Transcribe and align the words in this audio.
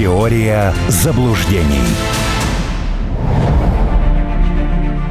Теория 0.00 0.72
заблуждений. 0.88 1.84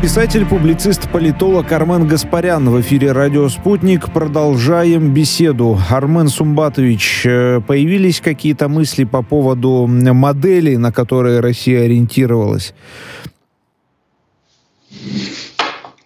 Писатель, 0.02 0.48
публицист, 0.48 1.08
политолог 1.12 1.72
Армен 1.72 2.08
Гаспарян 2.08 2.68
в 2.68 2.82
эфире 2.82 3.12
«Радио 3.12 3.50
Спутник». 3.50 4.12
Продолжаем 4.12 5.14
беседу. 5.14 5.80
Армен 5.92 6.28
Сумбатович, 6.28 7.22
э, 7.28 7.62
появились 7.68 8.20
какие-то 8.20 8.68
мысли 8.68 9.04
по 9.04 9.22
поводу 9.22 9.86
моделей, 9.86 10.78
на 10.78 10.92
которые 10.92 11.40
Россия 11.40 11.84
ориентировалась? 11.84 12.74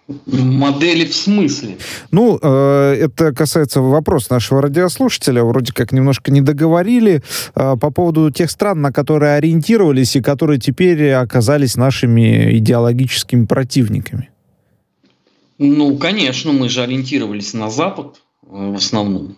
Модели 0.06 1.06
в 1.06 1.14
смысле? 1.14 1.78
Ну, 2.10 2.38
э, 2.42 2.96
это 3.00 3.32
касается 3.32 3.80
вопроса 3.80 4.34
нашего 4.34 4.60
радиослушателя. 4.60 5.42
Вроде 5.42 5.72
как 5.72 5.92
немножко 5.92 6.30
не 6.30 6.42
договорили 6.42 7.22
э, 7.54 7.76
по 7.80 7.90
поводу 7.90 8.30
тех 8.30 8.50
стран, 8.50 8.82
на 8.82 8.92
которые 8.92 9.36
ориентировались 9.36 10.14
и 10.16 10.20
которые 10.20 10.60
теперь 10.60 11.12
оказались 11.12 11.76
нашими 11.76 12.58
идеологическими 12.58 13.46
противниками. 13.46 14.28
Ну, 15.56 15.96
конечно, 15.96 16.52
мы 16.52 16.68
же 16.68 16.82
ориентировались 16.82 17.54
на 17.54 17.70
Запад 17.70 18.20
э, 18.42 18.48
в 18.50 18.76
основном. 18.76 19.36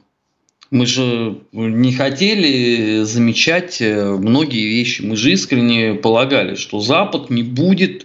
Мы 0.73 0.85
же 0.87 1.43
не 1.53 1.93
хотели 1.93 3.05
замечать 3.05 3.81
многие 3.81 4.67
вещи. 4.67 5.03
Мы 5.03 5.15
же 5.15 5.31
искренне 5.31 5.95
полагали, 5.95 6.57
что 6.57 6.81
Запад 6.81 7.31
не 7.31 7.45
будет 7.45 8.05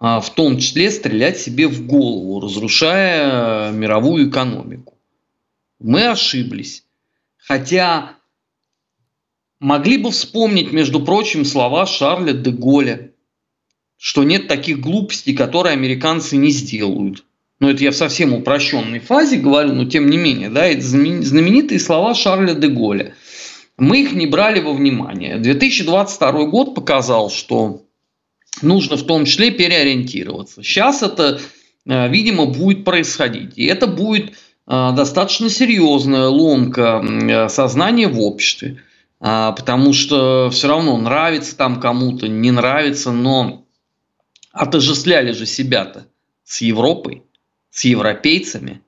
в 0.00 0.30
том 0.34 0.58
числе 0.58 0.90
стрелять 0.90 1.38
себе 1.38 1.66
в 1.66 1.86
голову, 1.86 2.40
разрушая 2.40 3.72
мировую 3.72 4.30
экономику. 4.30 4.94
Мы 5.80 6.06
ошиблись. 6.06 6.84
Хотя 7.36 8.16
могли 9.60 9.96
бы 9.96 10.10
вспомнить, 10.10 10.72
между 10.72 11.00
прочим, 11.00 11.44
слова 11.44 11.86
Шарля 11.86 12.32
де 12.32 12.50
Голля, 12.50 13.10
что 13.96 14.22
нет 14.22 14.46
таких 14.46 14.80
глупостей, 14.80 15.34
которые 15.34 15.72
американцы 15.72 16.36
не 16.36 16.50
сделают. 16.50 17.24
Но 17.58 17.70
это 17.70 17.82
я 17.82 17.90
в 17.90 17.96
совсем 17.96 18.32
упрощенной 18.32 19.00
фазе 19.00 19.38
говорю, 19.38 19.72
но 19.72 19.84
тем 19.84 20.08
не 20.08 20.16
менее, 20.16 20.48
да, 20.48 20.66
это 20.66 20.82
знаменитые 20.82 21.80
слова 21.80 22.14
Шарля 22.14 22.54
де 22.54 22.68
Голля. 22.68 23.14
Мы 23.76 24.02
их 24.02 24.12
не 24.12 24.26
брали 24.26 24.60
во 24.60 24.72
внимание. 24.72 25.38
2022 25.38 26.44
год 26.46 26.74
показал, 26.74 27.30
что 27.30 27.82
нужно 28.62 28.96
в 28.96 29.04
том 29.04 29.24
числе 29.24 29.50
переориентироваться. 29.50 30.62
Сейчас 30.62 31.02
это, 31.02 31.40
э, 31.86 32.08
видимо, 32.08 32.46
будет 32.46 32.84
происходить. 32.84 33.52
И 33.56 33.64
это 33.64 33.86
будет 33.86 34.30
э, 34.30 34.34
достаточно 34.66 35.50
серьезная 35.50 36.28
ломка 36.28 37.02
э, 37.04 37.48
сознания 37.48 38.08
в 38.08 38.20
обществе. 38.20 38.82
Потому 39.20 39.94
что 39.94 40.48
все 40.52 40.68
равно 40.68 40.96
нравится 40.96 41.56
там 41.56 41.80
кому-то, 41.80 42.28
не 42.28 42.52
нравится, 42.52 43.10
но 43.10 43.66
отождествляли 44.52 45.32
же 45.32 45.44
себя-то 45.44 46.06
с 46.44 46.60
Европой, 46.60 47.24
с 47.68 47.84
европейцами. 47.84 48.80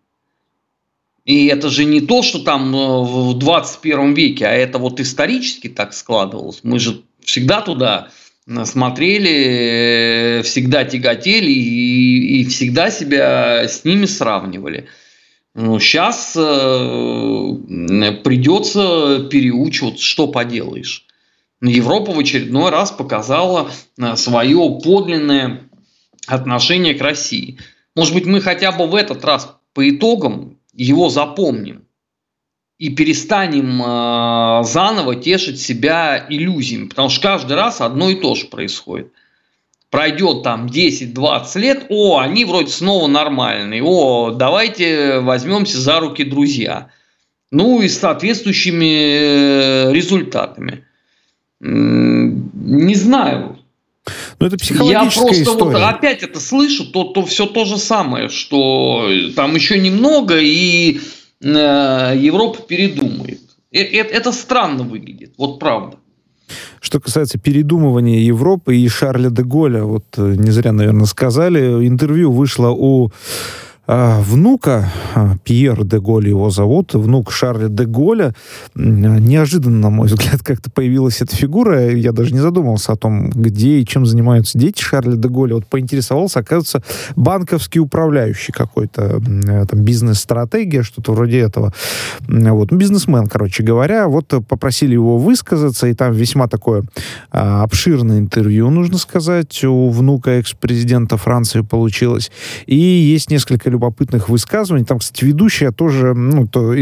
И 1.24 1.46
это 1.46 1.68
же 1.68 1.84
не 1.84 2.00
то, 2.00 2.22
что 2.22 2.44
там 2.44 2.72
в 2.72 3.34
21 3.38 4.14
веке, 4.14 4.46
а 4.46 4.52
это 4.52 4.78
вот 4.78 5.00
исторически 5.00 5.68
так 5.68 5.92
складывалось. 5.94 6.60
Мы 6.62 6.78
же 6.78 7.02
всегда 7.24 7.60
туда 7.60 8.10
смотрели, 8.64 10.42
всегда 10.42 10.84
тяготели 10.84 11.50
и, 11.50 12.40
и 12.40 12.44
всегда 12.46 12.90
себя 12.90 13.68
с 13.68 13.84
ними 13.84 14.06
сравнивали. 14.06 14.88
Ну, 15.54 15.78
сейчас 15.80 16.34
э, 16.36 16.40
придется 18.22 19.28
переучиваться, 19.30 20.02
что 20.04 20.28
поделаешь. 20.28 21.06
Европа 21.60 22.12
в 22.12 22.18
очередной 22.18 22.70
раз 22.70 22.90
показала 22.90 23.70
э, 23.98 24.16
свое 24.16 24.80
подлинное 24.82 25.62
отношение 26.26 26.94
к 26.94 27.02
России. 27.02 27.58
Может 27.96 28.14
быть, 28.14 28.26
мы 28.26 28.40
хотя 28.40 28.72
бы 28.72 28.86
в 28.86 28.94
этот 28.94 29.24
раз 29.24 29.56
по 29.74 29.88
итогам 29.88 30.58
его 30.72 31.08
запомним 31.08 31.84
и 32.80 32.88
перестанем 32.88 33.82
э, 33.82 34.64
заново 34.64 35.14
тешить 35.14 35.60
себя 35.60 36.26
иллюзиями, 36.30 36.88
потому 36.88 37.10
что 37.10 37.20
каждый 37.20 37.54
раз 37.54 37.82
одно 37.82 38.08
и 38.08 38.14
то 38.14 38.34
же 38.34 38.46
происходит. 38.46 39.12
Пройдет 39.90 40.42
там 40.44 40.64
10-20 40.64 41.58
лет, 41.58 41.86
о, 41.90 42.18
они 42.20 42.46
вроде 42.46 42.68
снова 42.68 43.06
нормальные, 43.06 43.82
о, 43.84 44.30
давайте 44.30 45.18
возьмемся 45.18 45.78
за 45.78 46.00
руки 46.00 46.24
друзья. 46.24 46.88
Ну 47.50 47.82
и 47.82 47.88
с 47.88 47.98
соответствующими 47.98 49.88
э, 49.88 49.92
результатами. 49.92 50.84
Не 51.60 52.94
знаю. 52.94 53.58
Но 54.38 54.46
это 54.46 54.56
психологическая 54.56 55.24
Я 55.26 55.28
просто 55.28 55.42
история. 55.42 55.70
вот 55.72 55.82
опять 55.82 56.22
это 56.22 56.40
слышу, 56.40 56.86
то, 56.86 57.04
то 57.04 57.26
все 57.26 57.44
то 57.44 57.66
же 57.66 57.76
самое, 57.76 58.30
что 58.30 59.06
там 59.36 59.54
еще 59.54 59.78
немного 59.78 60.38
и 60.38 61.00
Европа 61.40 62.62
передумает. 62.62 63.40
Э, 63.72 63.80
э, 63.80 64.02
это 64.02 64.32
странно 64.32 64.82
выглядит, 64.82 65.34
вот 65.38 65.58
правда. 65.58 65.96
Что 66.80 67.00
касается 67.00 67.38
передумывания 67.38 68.20
Европы 68.20 68.76
и 68.76 68.88
Шарля 68.88 69.30
де 69.30 69.42
Голля, 69.42 69.84
вот 69.84 70.16
не 70.16 70.50
зря, 70.50 70.72
наверное, 70.72 71.06
сказали, 71.06 71.86
интервью 71.86 72.32
вышло 72.32 72.70
у 72.70 73.12
внука, 73.90 74.88
а, 75.14 75.36
Пьер 75.42 75.84
де 75.84 75.98
Голь 75.98 76.28
его 76.28 76.50
зовут, 76.50 76.94
внук 76.94 77.32
Шарля 77.32 77.68
де 77.68 77.84
Голля, 77.84 78.34
неожиданно, 78.74 79.78
на 79.78 79.90
мой 79.90 80.06
взгляд, 80.06 80.42
как-то 80.42 80.70
появилась 80.70 81.20
эта 81.20 81.34
фигура. 81.34 81.90
Я 81.90 82.12
даже 82.12 82.32
не 82.32 82.38
задумался 82.38 82.92
о 82.92 82.96
том, 82.96 83.30
где 83.30 83.78
и 83.78 83.86
чем 83.86 84.06
занимаются 84.06 84.58
дети 84.58 84.80
Шарля 84.80 85.16
де 85.16 85.28
Голля. 85.28 85.56
Вот 85.56 85.66
поинтересовался, 85.66 86.38
оказывается, 86.38 86.82
банковский 87.16 87.80
управляющий 87.80 88.52
какой-то, 88.52 89.20
там, 89.68 89.80
бизнес-стратегия, 89.82 90.82
что-то 90.82 91.12
вроде 91.12 91.40
этого. 91.40 91.72
Вот, 92.28 92.70
ну, 92.70 92.78
бизнесмен, 92.78 93.26
короче 93.26 93.64
говоря. 93.64 94.06
Вот 94.06 94.28
попросили 94.46 94.92
его 94.92 95.18
высказаться, 95.18 95.88
и 95.88 95.94
там 95.94 96.12
весьма 96.12 96.46
такое 96.46 96.84
а, 97.32 97.64
обширное 97.64 98.18
интервью, 98.18 98.70
нужно 98.70 98.98
сказать, 98.98 99.64
у 99.64 99.90
внука 99.90 100.30
экс-президента 100.32 101.16
Франции 101.16 101.62
получилось. 101.62 102.30
И 102.66 102.76
есть 102.76 103.30
несколько 103.30 103.68
любопытных 103.80 104.28
высказываний. 104.28 104.84
Там, 104.84 104.98
кстати, 104.98 105.24
ведущая 105.24 105.70
тоже, 105.72 106.12
ну, 106.14 106.46
то, 106.46 106.74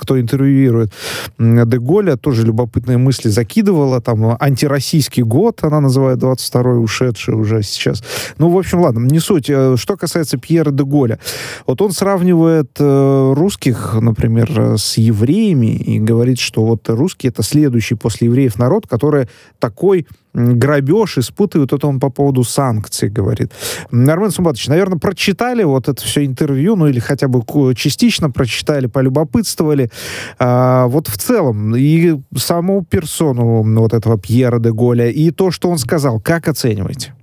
кто 0.00 0.20
интервьюирует 0.20 0.92
Деголя, 1.38 2.16
тоже 2.16 2.44
любопытные 2.44 2.98
мысли 2.98 3.28
закидывала. 3.28 4.00
Там 4.00 4.36
антироссийский 4.40 5.22
год, 5.22 5.60
она 5.62 5.80
называет 5.80 6.18
22-й, 6.18 6.82
ушедший 6.82 7.34
уже 7.34 7.62
сейчас. 7.62 8.02
Ну, 8.38 8.50
в 8.50 8.58
общем, 8.58 8.80
ладно, 8.80 9.06
не 9.06 9.20
суть. 9.20 9.48
Э, 9.48 9.76
что 9.76 9.96
касается 9.96 10.36
Пьера 10.36 10.70
Деголя. 10.70 11.18
Вот 11.66 11.80
он 11.80 11.92
сравнивает 11.92 12.70
э, 12.80 13.32
русских, 13.36 13.94
например, 14.00 14.76
с 14.76 14.98
евреями 14.98 15.76
и 15.76 16.00
говорит, 16.00 16.38
что 16.40 16.64
вот 16.64 16.88
русские 16.88 17.30
это 17.30 17.42
следующий 17.42 17.94
после 17.94 18.26
евреев 18.26 18.58
народ, 18.58 18.86
который 18.88 19.28
такой 19.60 20.06
грабеж 20.34 21.18
испытывают. 21.18 21.72
Это 21.72 21.86
он 21.86 22.00
по 22.00 22.10
поводу 22.10 22.44
санкций 22.44 23.08
говорит. 23.08 23.52
Армен 23.90 24.30
Сумбатович, 24.30 24.68
наверное, 24.68 24.98
прочитали 24.98 25.62
вот 25.62 25.88
это 25.88 26.02
все 26.02 26.24
интервью, 26.24 26.76
ну 26.76 26.86
или 26.86 26.98
хотя 26.98 27.28
бы 27.28 27.42
частично 27.74 28.30
прочитали, 28.30 28.86
полюбопытствовали. 28.86 29.90
А, 30.38 30.86
вот 30.86 31.08
в 31.08 31.16
целом 31.18 31.76
и 31.76 32.18
саму 32.36 32.84
персону 32.84 33.62
вот 33.80 33.92
этого 33.92 34.18
Пьера 34.18 34.58
де 34.58 34.70
Голля, 34.70 35.10
и 35.10 35.30
то, 35.30 35.50
что 35.50 35.68
он 35.68 35.78
сказал, 35.78 36.20
как 36.20 36.48
оцениваете? 36.48 37.14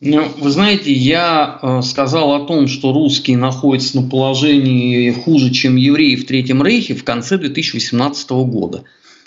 Ну, 0.00 0.28
вы 0.38 0.50
знаете, 0.50 0.92
я 0.92 1.58
э, 1.60 1.82
сказал 1.82 2.32
о 2.32 2.46
том, 2.46 2.68
что 2.68 2.92
русские 2.92 3.36
находятся 3.36 4.00
на 4.00 4.08
положении 4.08 5.10
хуже, 5.10 5.50
чем 5.50 5.74
евреи 5.74 6.14
в 6.14 6.24
Третьем 6.24 6.62
Рейхе 6.62 6.94
в 6.94 7.02
конце 7.02 7.36
2018 7.36 8.30
года. 8.30 8.84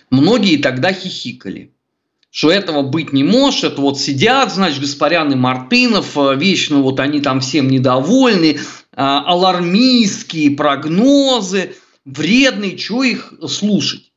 Многие 0.10 0.58
тогда 0.58 0.94
хихикали 0.94 1.72
что 2.32 2.50
этого 2.50 2.82
быть 2.82 3.12
не 3.12 3.24
может, 3.26 3.66
это 3.66 3.82
вот 3.82 4.00
сидят, 4.00 4.54
значит, 4.54 4.80
Гаспарян 4.80 5.32
и 5.34 5.36
Мартынов, 5.36 6.18
э, 6.18 6.36
вечно 6.38 6.80
вот 6.80 7.00
они 7.02 7.20
там 7.20 7.42
всем 7.42 7.68
недовольны, 7.68 8.60
а, 8.94 9.22
алармистские 9.26 10.52
прогнозы, 10.52 11.76
вредные, 12.06 12.78
что 12.78 13.04
их 13.04 13.34
слушать. 13.48 14.12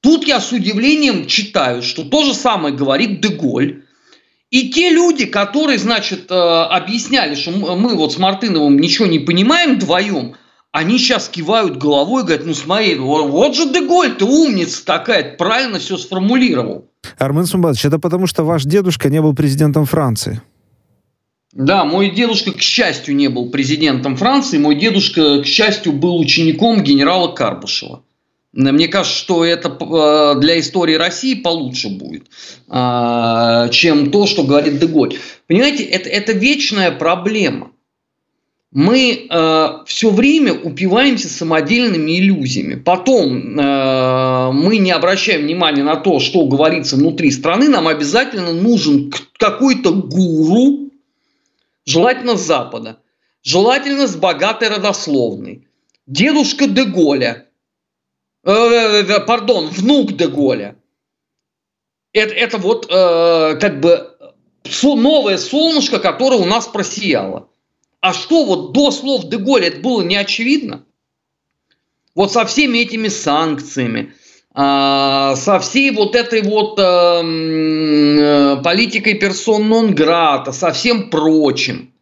Тут 0.00 0.26
я 0.26 0.40
с 0.40 0.50
удивлением 0.52 1.26
читаю, 1.26 1.82
что 1.82 2.04
то 2.04 2.24
же 2.24 2.34
самое 2.34 2.74
говорит 2.74 3.20
Деголь, 3.20 3.84
и 4.50 4.70
те 4.70 4.90
люди, 4.90 5.26
которые, 5.26 5.78
значит, 5.78 6.30
э, 6.30 6.34
объясняли, 6.34 7.34
что 7.36 7.52
мы 7.52 7.94
вот 7.94 8.12
с 8.12 8.18
Мартыновым 8.18 8.78
ничего 8.78 9.06
не 9.06 9.20
понимаем 9.20 9.76
вдвоем– 9.76 10.34
они 10.76 10.98
сейчас 10.98 11.30
кивают 11.30 11.78
головой 11.78 12.20
и 12.20 12.24
говорят, 12.26 12.44
ну 12.44 12.52
смотри, 12.52 12.96
вот 12.96 13.56
же 13.56 13.72
Деголь, 13.72 14.14
ты 14.14 14.26
умница 14.26 14.84
такая, 14.84 15.34
правильно 15.34 15.78
все 15.78 15.96
сформулировал. 15.96 16.90
Армен 17.18 17.46
Сумбатович, 17.46 17.86
это 17.86 17.98
потому 17.98 18.26
что 18.26 18.44
ваш 18.44 18.64
дедушка 18.64 19.08
не 19.08 19.20
был 19.20 19.34
президентом 19.34 19.84
Франции. 19.86 20.40
Да, 21.52 21.84
мой 21.84 22.10
дедушка, 22.10 22.52
к 22.52 22.60
счастью, 22.60 23.16
не 23.16 23.28
был 23.28 23.50
президентом 23.50 24.16
Франции. 24.16 24.58
Мой 24.58 24.74
дедушка, 24.74 25.40
к 25.40 25.46
счастью, 25.46 25.92
был 25.92 26.18
учеником 26.18 26.82
генерала 26.82 27.28
Карбышева. 27.28 28.02
Мне 28.52 28.88
кажется, 28.88 29.18
что 29.18 29.44
это 29.44 29.68
э, 29.68 30.40
для 30.40 30.58
истории 30.58 30.94
России 30.94 31.34
получше 31.34 31.90
будет, 31.90 32.26
а, 32.68 33.68
чем 33.68 34.10
то, 34.10 34.26
что 34.26 34.44
говорит 34.44 34.78
Деголь. 34.78 35.18
Понимаете, 35.46 35.84
это, 35.84 36.08
это 36.08 36.32
вечная 36.32 36.90
проблема. 36.90 37.70
Мы 38.76 39.26
э, 39.28 39.68
все 39.86 40.10
время 40.10 40.52
упиваемся 40.52 41.28
самодельными 41.28 42.18
иллюзиями. 42.18 42.74
Потом 42.74 43.58
э, 43.58 44.52
мы 44.52 44.78
не 44.78 44.90
обращаем 44.90 45.42
внимания 45.42 45.82
на 45.82 45.96
то, 45.96 46.20
что 46.20 46.46
говорится 46.46 46.96
внутри 46.96 47.30
страны. 47.30 47.68
Нам 47.68 47.88
обязательно 47.88 48.52
нужен 48.52 49.12
какой-то 49.38 49.92
гуру, 49.92 50.90
желательно 51.86 52.36
с 52.36 52.42
Запада, 52.42 52.98
желательно 53.42 54.06
с 54.06 54.14
богатой 54.14 54.68
родословной. 54.68 55.66
Дедушка 56.06 56.66
Деголя– 56.66 57.44
Э, 58.46 58.52
э, 58.52 59.02
э, 59.02 59.20
пардон, 59.26 59.66
внук 59.66 60.12
Деголя. 60.12 60.76
Это, 62.12 62.32
это 62.32 62.58
вот 62.58 62.86
э, 62.88 63.56
как 63.60 63.80
бы 63.80 64.16
новое 64.84 65.36
солнышко, 65.36 65.98
которое 65.98 66.36
у 66.36 66.44
нас 66.44 66.68
просияло. 66.68 67.48
А 68.06 68.12
что 68.12 68.44
вот 68.44 68.70
до 68.70 68.92
слов 68.92 69.28
Деголя 69.28 69.66
это 69.66 69.80
было 69.80 70.00
не 70.00 70.14
очевидно? 70.14 70.84
Вот 72.14 72.32
со 72.32 72.46
всеми 72.46 72.78
этими 72.78 73.08
санкциями, 73.08 74.14
э, 74.54 75.34
со 75.34 75.58
всей 75.60 75.90
вот 75.90 76.14
этой 76.14 76.42
вот 76.42 76.78
э, 76.78 78.62
политикой 78.62 79.14
персон 79.14 79.68
нон 79.68 79.92
грата, 79.92 80.52
со 80.52 80.70
всем 80.70 81.10
прочим. 81.10 81.92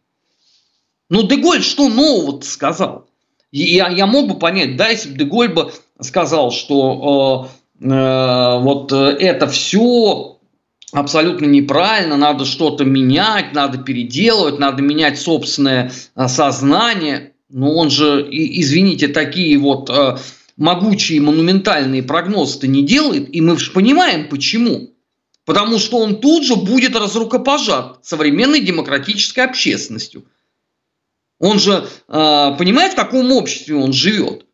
Ну, 1.09 1.23
Деголь 1.23 1.63
что 1.63 1.89
нового 1.89 2.39
сказал? 2.41 3.07
Я, 3.51 3.89
я 3.89 4.05
мог 4.05 4.27
бы 4.27 4.37
понять, 4.37 4.75
да, 4.75 4.89
если 4.89 5.09
бы 5.09 5.17
Деголь 5.17 5.49
бы 5.49 5.73
сказал, 5.99 6.51
что 6.51 7.49
э, 7.81 7.87
э, 7.89 8.59
вот 8.59 8.91
это 8.91 9.47
все 9.47 10.34
абсолютно 10.95 11.45
неправильно, 11.45 12.17
надо 12.17 12.45
что-то 12.45 12.85
менять, 12.85 13.53
надо 13.53 13.77
переделывать, 13.77 14.59
надо 14.59 14.81
менять 14.81 15.19
собственное 15.19 15.91
э, 16.15 16.27
сознание. 16.27 17.33
Но 17.49 17.75
он 17.75 17.89
же, 17.89 18.25
извините, 18.29 19.09
такие 19.09 19.57
вот 19.57 19.89
э, 19.89 20.17
могучие 20.57 21.21
монументальные 21.21 22.01
прогнозы-то 22.01 22.67
не 22.67 22.83
делает, 22.83 23.33
и 23.33 23.41
мы 23.41 23.57
же 23.59 23.71
понимаем 23.71 24.29
почему. 24.29 24.91
Потому 25.45 25.77
что 25.77 25.99
он 25.99 26.21
тут 26.21 26.43
же 26.43 26.55
будет 26.55 26.95
разрукопожат 26.95 28.03
современной 28.03 28.61
демократической 28.61 29.41
общественностью. 29.41 30.25
Он 31.39 31.59
же 31.59 31.87
э, 32.07 32.55
понимает, 32.57 32.93
в 32.93 32.95
каком 32.95 33.31
обществе 33.31 33.75
он 33.75 33.91
живет 33.91 34.44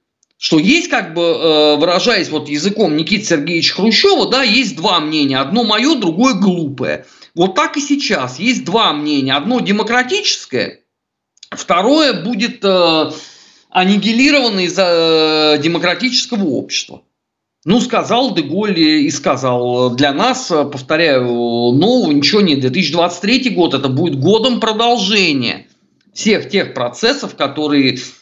что 0.41 0.57
есть, 0.57 0.89
как 0.89 1.13
бы, 1.13 1.21
э, 1.21 1.75
выражаясь 1.75 2.29
вот 2.29 2.49
языком 2.49 2.97
Никиты 2.97 3.25
Сергеевича 3.25 3.75
Хрущева, 3.75 4.27
да, 4.27 4.41
есть 4.41 4.75
два 4.75 4.99
мнения. 4.99 5.37
Одно 5.37 5.63
мое, 5.63 5.93
другое 5.93 6.33
глупое. 6.33 7.05
Вот 7.35 7.53
так 7.53 7.77
и 7.77 7.79
сейчас. 7.79 8.39
Есть 8.39 8.65
два 8.65 8.91
мнения. 8.91 9.35
Одно 9.35 9.59
демократическое, 9.59 10.79
второе 11.51 12.23
будет 12.23 12.65
э, 12.65 13.11
аннигилировано 13.69 14.61
из-за 14.61 15.57
э, 15.59 15.61
демократического 15.61 16.43
общества. 16.45 17.03
Ну, 17.63 17.79
сказал 17.79 18.33
Деголь 18.33 18.79
и 18.79 19.11
сказал. 19.11 19.91
Для 19.91 20.11
нас, 20.11 20.47
повторяю, 20.47 21.23
нового 21.23 22.11
ничего 22.11 22.41
нет. 22.41 22.61
2023 22.61 23.51
год– 23.51 23.73
это 23.75 23.89
будет 23.89 24.19
годом 24.19 24.59
продолжения 24.59 25.67
всех 26.15 26.49
тех 26.49 26.73
процессов, 26.73 27.35
которые 27.35 27.99
Э, 27.99 28.20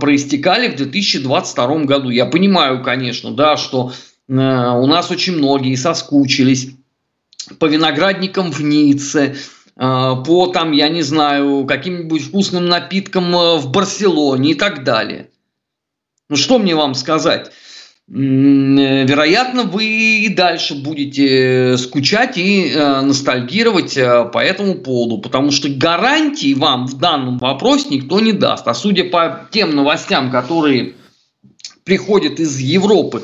проистекали 0.00 0.68
в 0.68 0.76
2022 0.76 1.84
году. 1.84 2.10
Я 2.10 2.26
понимаю, 2.26 2.82
конечно, 2.82 3.30
да, 3.30 3.56
что 3.56 3.92
э, 4.28 4.32
у 4.32 4.86
нас 4.86 5.10
очень 5.10 5.36
многие 5.36 5.76
соскучились 5.76 6.70
по 7.58 7.66
виноградникам 7.66 8.50
в 8.50 8.60
Ницце, 8.60 9.36
э, 9.36 9.36
по 9.76 10.46
там, 10.48 10.72
я 10.72 10.88
не 10.88 11.02
знаю, 11.02 11.64
каким-нибудь 11.66 12.22
вкусным 12.22 12.66
напиткам 12.66 13.32
в 13.32 13.70
Барселоне 13.70 14.52
и 14.52 14.54
так 14.54 14.84
далее. 14.84 15.30
Ну 16.28 16.36
что 16.36 16.58
мне 16.58 16.74
вам 16.74 16.94
сказать? 16.94 17.50
Вероятно, 18.10 19.62
вы 19.62 20.24
и 20.24 20.28
дальше 20.28 20.74
будете 20.74 21.76
скучать 21.78 22.36
и 22.36 22.68
э, 22.68 23.00
ностальгировать 23.02 23.96
э, 23.96 24.24
по 24.32 24.38
этому 24.38 24.74
поводу, 24.74 25.18
потому 25.18 25.52
что 25.52 25.68
гарантии 25.68 26.54
вам 26.54 26.88
в 26.88 26.98
данном 26.98 27.38
вопросе 27.38 27.86
никто 27.90 28.18
не 28.18 28.32
даст. 28.32 28.66
А 28.66 28.74
судя 28.74 29.04
по 29.04 29.48
тем 29.52 29.76
новостям, 29.76 30.32
которые 30.32 30.94
приходят 31.84 32.40
из 32.40 32.58
Европы 32.58 33.22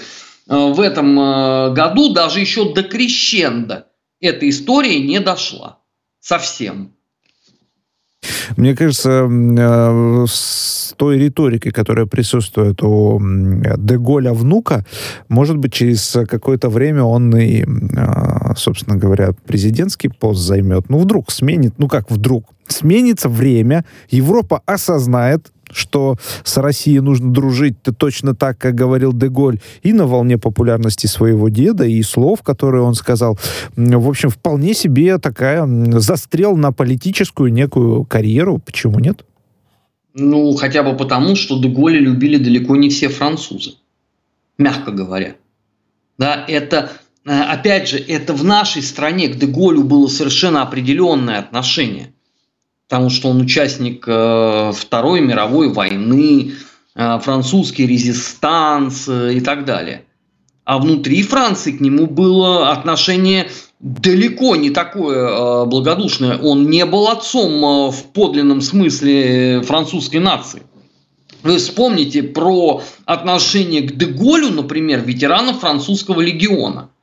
э, 0.48 0.56
в 0.56 0.80
этом 0.80 1.74
году, 1.74 2.12
даже 2.12 2.38
еще 2.38 2.72
до 2.72 2.84
крещенда 2.84 3.88
эта 4.20 4.48
история 4.48 5.00
не 5.00 5.18
дошла 5.18 5.80
совсем. 6.20 6.92
Мне 8.56 8.74
кажется, 8.74 9.28
э, 9.28 10.26
той 10.96 11.18
риторикой, 11.18 11.72
которая 11.72 12.06
присутствует 12.06 12.82
у 12.82 13.20
Деголя 13.76 14.32
внука, 14.32 14.84
может 15.28 15.56
быть, 15.58 15.72
через 15.72 16.16
какое-то 16.28 16.68
время 16.68 17.02
он 17.02 17.36
и, 17.36 17.64
э, 17.64 18.54
собственно 18.56 18.96
говоря, 18.96 19.32
президентский 19.46 20.08
пост 20.08 20.40
займет. 20.40 20.88
Ну, 20.88 20.98
вдруг 20.98 21.30
сменит, 21.30 21.74
ну 21.78 21.88
как 21.88 22.10
вдруг? 22.10 22.46
Сменится 22.66 23.28
время, 23.28 23.84
Европа 24.10 24.62
осознает, 24.66 25.52
что 25.70 26.16
с 26.44 26.56
Россией 26.56 27.00
нужно 27.00 27.32
дружить 27.32 27.76
точно 27.98 28.34
так, 28.34 28.58
как 28.58 28.74
говорил 28.74 29.12
Деголь, 29.12 29.60
и 29.82 29.92
на 29.92 30.06
волне 30.06 30.38
популярности 30.38 31.06
своего 31.06 31.48
деда, 31.48 31.84
и 31.84 32.02
слов, 32.02 32.42
которые 32.42 32.82
он 32.82 32.94
сказал. 32.94 33.38
В 33.76 34.08
общем, 34.08 34.30
вполне 34.30 34.74
себе 34.74 35.18
такая 35.18 35.66
застрел 35.98 36.56
на 36.56 36.72
политическую 36.72 37.52
некую 37.52 38.04
карьеру. 38.04 38.58
Почему 38.58 38.98
нет? 38.98 39.24
Ну, 40.18 40.54
хотя 40.54 40.82
бы 40.82 40.96
потому, 40.96 41.36
что 41.36 41.60
Деголя 41.60 42.00
любили 42.00 42.38
далеко 42.38 42.74
не 42.74 42.88
все 42.88 43.08
французы. 43.08 43.74
Мягко 44.56 44.90
говоря. 44.90 45.36
Да, 46.16 46.42
это, 46.48 46.92
э, 47.26 47.30
опять 47.30 47.88
же, 47.88 47.98
это 47.98 48.32
в 48.32 48.42
нашей 48.42 48.82
стране 48.82 49.28
к 49.28 49.36
Деголю 49.36 49.84
было 49.84 50.08
совершенно 50.08 50.62
определенное 50.62 51.38
отношение 51.38 52.12
потому 52.88 53.10
что 53.10 53.28
он 53.30 53.40
участник 53.40 54.04
э, 54.06 54.72
Второй 54.74 55.20
мировой 55.20 55.68
войны, 55.72 56.52
э, 56.94 57.18
французский 57.20 57.86
резистанс 57.86 59.08
и 59.08 59.40
так 59.40 59.64
далее. 59.64 60.04
А 60.64 60.78
внутри 60.78 61.22
Франции 61.22 61.72
к 61.72 61.80
нему 61.80 62.06
было 62.06 62.70
отношение 62.70 63.48
далеко 63.78 64.56
не 64.56 64.70
такое 64.70 65.64
благодушное. 65.66 66.38
Он 66.38 66.68
не 66.68 66.84
был 66.84 67.08
отцом 67.08 67.90
в 67.90 68.04
подлинном 68.12 68.60
смысле 68.60 69.62
французской 69.62 70.16
нации. 70.18 70.62
Вы 71.42 71.58
вспомните 71.58 72.22
про 72.22 72.82
отношение 73.04 73.82
к 73.82 73.96
Деголю, 73.96 74.50
например, 74.50 75.02
ветеранов 75.04 75.60
французского 75.60 76.20
легиона– 76.20 76.90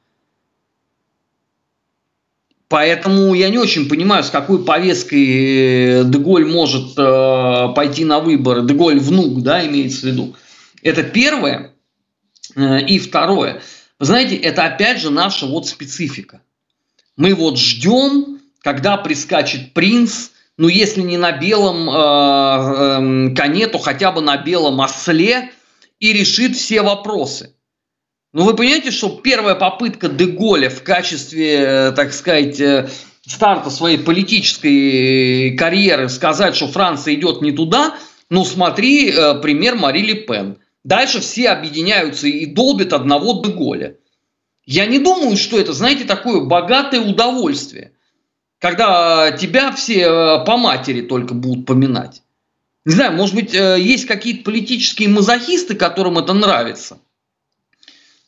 Поэтому 2.73 3.35
я 3.35 3.51
не 3.51 3.59
очень 3.59 3.87
понимаю, 3.87 4.23
с 4.23 4.31
какой 4.31 4.65
повесткой 4.65 5.27
э, 5.27 6.03
Деголь 6.05 6.51
может 6.51 6.97
э, 6.97 7.67
пойти 7.75 8.03
на 8.03 8.19
выборы. 8.19 8.65
Деголь 8.65 8.99
внук, 8.99 9.43
да, 9.43 9.63
имеется 9.67 10.01
в 10.01 10.03
виду. 10.05 10.35
Это 10.81 11.03
первое. 11.03 11.75
Э, 12.55 12.81
и 12.81 12.97
второе. 12.97 13.61
Вы 13.99 14.05
знаете, 14.07 14.37
это 14.37 14.65
опять 14.65 14.99
же 14.99 15.11
наша 15.11 15.45
вот 15.45 15.67
специфика. 15.67 16.41
Мы 17.15 17.35
вот 17.35 17.59
ждем, 17.59 18.39
когда 18.61 18.97
прискачет 18.97 19.73
принц, 19.73 20.29
ну 20.57 20.67
если 20.67 21.01
не 21.01 21.17
на 21.17 21.31
белом 21.31 21.89
э, 21.89 21.93
э, 21.93 23.35
коне, 23.35 23.67
то 23.67 23.77
хотя 23.77 24.11
бы 24.11 24.21
на 24.21 24.37
белом 24.37 24.79
осле 24.79 25.51
и 25.99 26.13
решит 26.13 26.55
все 26.55 26.81
вопросы. 26.81 27.55
Ну, 28.33 28.45
вы 28.45 28.55
понимаете, 28.55 28.89
что 28.89 29.09
первая 29.09 29.53
попытка 29.53 30.09
Деголя 30.09 30.69
в 30.69 30.81
качестве, 30.81 31.55
э, 31.55 31.91
так 31.91 32.13
сказать, 32.13 32.59
э, 32.59 32.89
старта 33.27 33.69
своей 33.69 33.99
политической 33.99 35.55
карьеры 35.55 36.09
сказать, 36.09 36.55
что 36.55 36.67
Франция 36.67 37.13
идет 37.13 37.41
не 37.41 37.51
туда, 37.51 37.95
ну, 38.29 38.43
смотри, 38.43 39.11
пример 39.41 39.75
Мари 39.75 40.13
Пен. 40.13 40.57
Дальше 40.83 41.21
все 41.21 41.49
объединяются 41.49 42.27
и 42.27 42.47
долбят 42.47 42.91
одного 42.91 43.41
Деголя. 43.43 43.97
Я 44.65 44.85
не 44.85 44.99
думаю, 44.99 45.37
что 45.37 45.59
это, 45.59 45.73
знаете, 45.73 46.05
такое 46.05 46.41
богатое 46.41 47.01
удовольствие, 47.01 47.91
когда 48.59 49.31
тебя 49.31 49.71
все 49.71 50.43
по 50.45 50.57
матери 50.57 51.01
только 51.01 51.33
будут 51.33 51.65
поминать. 51.65 52.21
Не 52.85 52.93
знаю, 52.93 53.13
может 53.13 53.35
быть, 53.35 53.53
есть 53.53 54.05
какие-то 54.05 54.43
политические 54.43 55.09
мазохисты, 55.09 55.75
которым 55.75 56.17
это 56.17 56.33
нравится– 56.33 56.99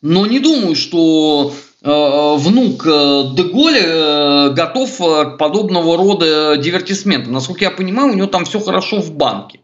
но 0.05 0.27
не 0.27 0.39
думаю, 0.39 0.75
что 0.75 1.51
э, 1.81 2.35
внук 2.37 2.85
э, 2.85 3.23
Деголя 3.35 3.81
э, 3.81 4.49
готов 4.51 4.97
к 4.99 5.37
подобного 5.37 5.97
рода 5.97 6.57
дивертисменту. 6.57 7.31
Насколько 7.31 7.65
я 7.65 7.71
понимаю, 7.71 8.11
у 8.11 8.15
него 8.15 8.27
там 8.27 8.45
все 8.45 8.59
хорошо 8.59 9.01
в 9.01 9.11
банке. 9.13 9.61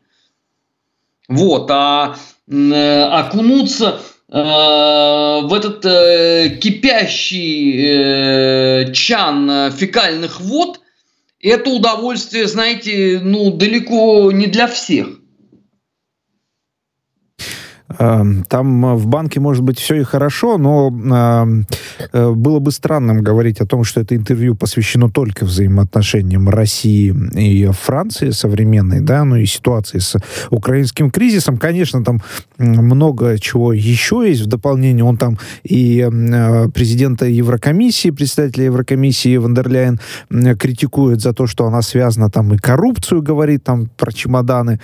Вот, 1.28 1.70
а 1.70 2.18
окунуться 2.48 4.02
в 4.32 5.54
этот 5.54 5.86
э, 5.86 6.58
кипящий 6.62 7.86
э, 7.86 8.94
чан 8.94 9.72
фекальных 9.72 10.40
вод, 10.40 10.80
это 11.42 11.70
удовольствие, 11.70 12.48
знаете, 12.48 13.20
ну, 13.22 13.52
далеко 13.52 14.32
не 14.32 14.48
для 14.48 14.68
всех. 14.68 15.21
Эм, 18.00 18.44
там 18.48 18.86
э, 18.86 18.96
в 18.96 19.08
банке 19.08 19.40
может 19.40 19.64
быть 19.64 19.80
все 19.80 19.96
и 19.96 20.04
хорошо, 20.04 20.58
но 20.58 20.90
эм, 20.90 21.66
э, 22.14 22.32
было 22.32 22.60
бы 22.60 22.72
странным 22.72 23.22
говорить 23.22 23.62
о 23.62 23.66
том, 23.66 23.84
что 23.84 24.02
это 24.02 24.16
интервью 24.16 24.56
посвящено 24.56 25.10
только 25.10 25.46
взаимоотношениям 25.46 26.50
России 26.50 27.14
и 27.36 27.70
Франции 27.72 28.32
современной, 28.32 29.02
да, 29.02 29.24
ну 29.24 29.36
и 29.36 29.46
ситуации 29.46 30.00
с 30.00 30.18
украинским 30.50 31.12
кризисом. 31.12 31.58
Конечно, 31.58 32.04
там 32.04 32.22
много 32.58 33.40
чего 33.40 33.74
еще 33.74 34.24
есть 34.28 34.42
в 34.42 34.46
дополнение. 34.48 35.04
Он 35.04 35.18
там 35.18 35.38
и 35.64 36.08
э, 36.10 36.70
президента 36.70 37.26
Еврокомиссии, 37.26 38.10
председателя 38.10 38.66
Еврокомиссии 38.66 39.38
Вандерляйн 39.38 40.00
критикует 40.30 41.22
за 41.22 41.34
то, 41.34 41.48
что 41.48 41.66
она 41.66 41.82
связана 41.82 42.30
там 42.30 42.54
и 42.54 42.58
коррупцию 42.58 43.22
говорит, 43.22 43.64
там 43.64 43.90
про 43.98 44.12
чемоданы 44.12 44.80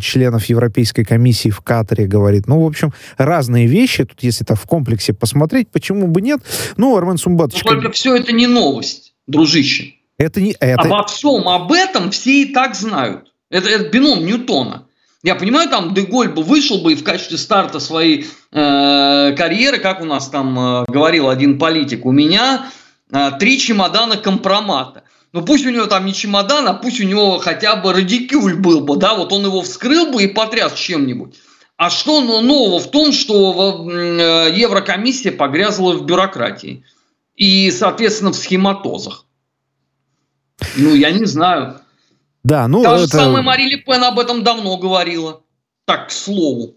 членов 0.00 0.44
Европейской 0.46 1.04
комиссии 1.04 1.50
в 1.50 1.60
Катаре 1.60 2.06
говорит. 2.06 2.37
Ну, 2.46 2.60
в 2.60 2.66
общем, 2.66 2.92
разные 3.16 3.66
вещи. 3.66 4.04
Тут, 4.04 4.22
если 4.22 4.44
это 4.44 4.54
в 4.54 4.64
комплексе 4.66 5.12
посмотреть, 5.12 5.70
почему 5.70 6.06
бы 6.06 6.20
нет? 6.20 6.40
Ну, 6.76 6.96
Армен 6.96 7.18
Сумбатович... 7.18 7.64
Но 7.64 7.70
только 7.70 7.90
все 7.90 8.14
это 8.16 8.32
не 8.32 8.46
новость, 8.46 9.14
дружище. 9.26 9.94
Это 10.18 10.40
не... 10.40 10.52
Это... 10.60 10.82
Обо 10.82 11.06
всем 11.06 11.48
об 11.48 11.72
этом 11.72 12.10
все 12.10 12.42
и 12.42 12.52
так 12.52 12.74
знают. 12.74 13.32
Это, 13.50 13.68
это 13.68 13.88
бином 13.88 14.24
Ньютона. 14.24 14.84
Я 15.22 15.34
понимаю, 15.34 15.68
там 15.68 15.94
Деголь 15.94 16.28
бы 16.28 16.42
вышел 16.42 16.78
бы 16.78 16.92
и 16.92 16.96
в 16.96 17.02
качестве 17.02 17.38
старта 17.38 17.80
своей 17.80 18.26
э, 18.52 19.34
карьеры, 19.36 19.78
как 19.78 20.00
у 20.00 20.04
нас 20.04 20.28
там 20.28 20.58
э, 20.58 20.84
говорил 20.86 21.28
один 21.28 21.58
политик, 21.58 22.06
у 22.06 22.12
меня 22.12 22.70
э, 23.10 23.30
три 23.40 23.58
чемодана 23.58 24.16
компромата. 24.16 25.02
Ну 25.32 25.44
пусть 25.44 25.66
у 25.66 25.70
него 25.70 25.86
там 25.86 26.06
не 26.06 26.14
чемодан, 26.14 26.68
а 26.68 26.74
пусть 26.74 27.00
у 27.00 27.04
него 27.04 27.38
хотя 27.38 27.76
бы 27.76 27.92
радикюль 27.92 28.54
был 28.54 28.80
бы, 28.80 28.96
да, 28.96 29.14
вот 29.14 29.32
он 29.32 29.44
его 29.44 29.62
вскрыл 29.62 30.12
бы 30.12 30.22
и 30.22 30.28
потряс 30.28 30.74
чем-нибудь. 30.74 31.34
А 31.78 31.90
что 31.90 32.20
нового 32.20 32.80
в 32.80 32.90
том, 32.90 33.12
что 33.12 33.88
э, 33.88 34.52
Еврокомиссия 34.52 35.30
погрязла 35.30 35.92
в 35.92 36.04
бюрократии 36.04 36.84
и, 37.36 37.70
соответственно, 37.70 38.32
в 38.32 38.36
схематозах? 38.36 39.26
Ну, 40.76 40.92
я 40.92 41.12
не 41.12 41.24
знаю. 41.24 41.80
Да, 42.42 42.66
ну 42.66 42.82
Та 42.82 42.96
это... 42.96 42.98
же 42.98 43.06
самая 43.06 43.42
Мари 43.42 43.62
Ле 43.62 43.76
Пен 43.76 44.02
об 44.02 44.18
этом 44.18 44.42
давно 44.42 44.76
говорила. 44.76 45.42
Так, 45.84 46.08
к 46.08 46.10
слову. 46.10 46.74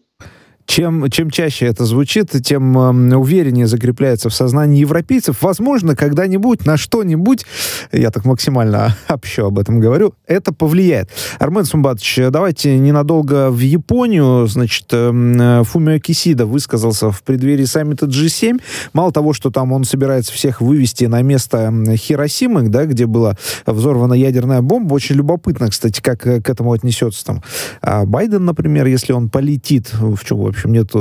Чем, 0.66 1.10
чем 1.10 1.30
чаще 1.30 1.66
это 1.66 1.86
звучит, 1.86 2.32
тем 2.44 2.78
э, 2.78 3.16
увереннее 3.16 3.68
закрепляется 3.68 4.30
в 4.30 4.34
сознании 4.34 4.80
европейцев. 4.80 5.42
Возможно, 5.42 5.96
когда-нибудь 5.96 6.66
на 6.66 6.78
что-нибудь, 6.78 7.46
я 7.92 8.12
так 8.12 8.26
максимально 8.26 8.96
общо 9.10 9.48
об 9.48 9.60
этом 9.60 9.80
говорю, 9.80 10.14
это 10.28 10.54
повлияет. 10.54 11.10
Армен 11.40 11.66
Сумбатович, 11.66 12.20
давайте 12.30 12.78
ненадолго 12.78 13.50
в 13.52 13.60
Японию. 13.60 14.48
Значит, 14.48 14.86
э, 14.92 15.64
Фумио 15.64 16.00
Кисида 16.00 16.46
высказался 16.46 17.12
в 17.12 17.24
преддверии 17.24 17.66
саммита 17.66 18.06
G7. 18.06 18.62
Мало 18.94 19.12
того, 19.12 19.34
что 19.34 19.52
там 19.52 19.72
он 19.72 19.84
собирается 19.84 20.32
всех 20.34 20.62
вывести 20.62 21.06
на 21.06 21.22
место 21.22 21.74
Хиросимы, 21.96 22.70
да, 22.70 22.86
где 22.86 23.06
была 23.06 23.38
взорвана 23.66 24.14
ядерная 24.14 24.62
бомба. 24.62 24.94
Очень 24.94 25.16
любопытно, 25.16 25.70
кстати, 25.70 26.02
как 26.02 26.26
э, 26.28 26.42
к 26.42 26.50
этому 26.50 26.72
отнесется 26.74 27.26
там 27.26 27.42
а 27.82 28.06
Байден, 28.06 28.46
например, 28.46 28.86
если 28.86 29.14
он 29.14 29.30
полетит, 29.30 29.94
в 29.94 30.24
чем 30.24 30.40
вообще 30.40 30.61
общем, 30.66 30.74
нет 30.74 30.92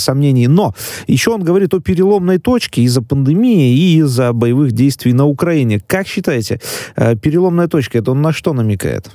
сомнений. 0.00 0.48
Но 0.48 0.74
еще 1.06 1.30
он 1.30 1.44
говорит 1.44 1.74
о 1.74 1.80
переломной 1.80 2.38
точке 2.38 2.82
из-за 2.82 3.02
пандемии 3.02 3.74
и 3.74 3.98
из-за 3.98 4.32
боевых 4.32 4.72
действий 4.72 5.12
на 5.12 5.26
Украине. 5.26 5.80
Как 5.86 6.06
считаете, 6.06 6.60
э, 6.96 7.16
переломная 7.16 7.68
точка, 7.68 7.98
это 7.98 8.12
он 8.12 8.22
на 8.22 8.32
что 8.32 8.52
намекает? 8.52 9.10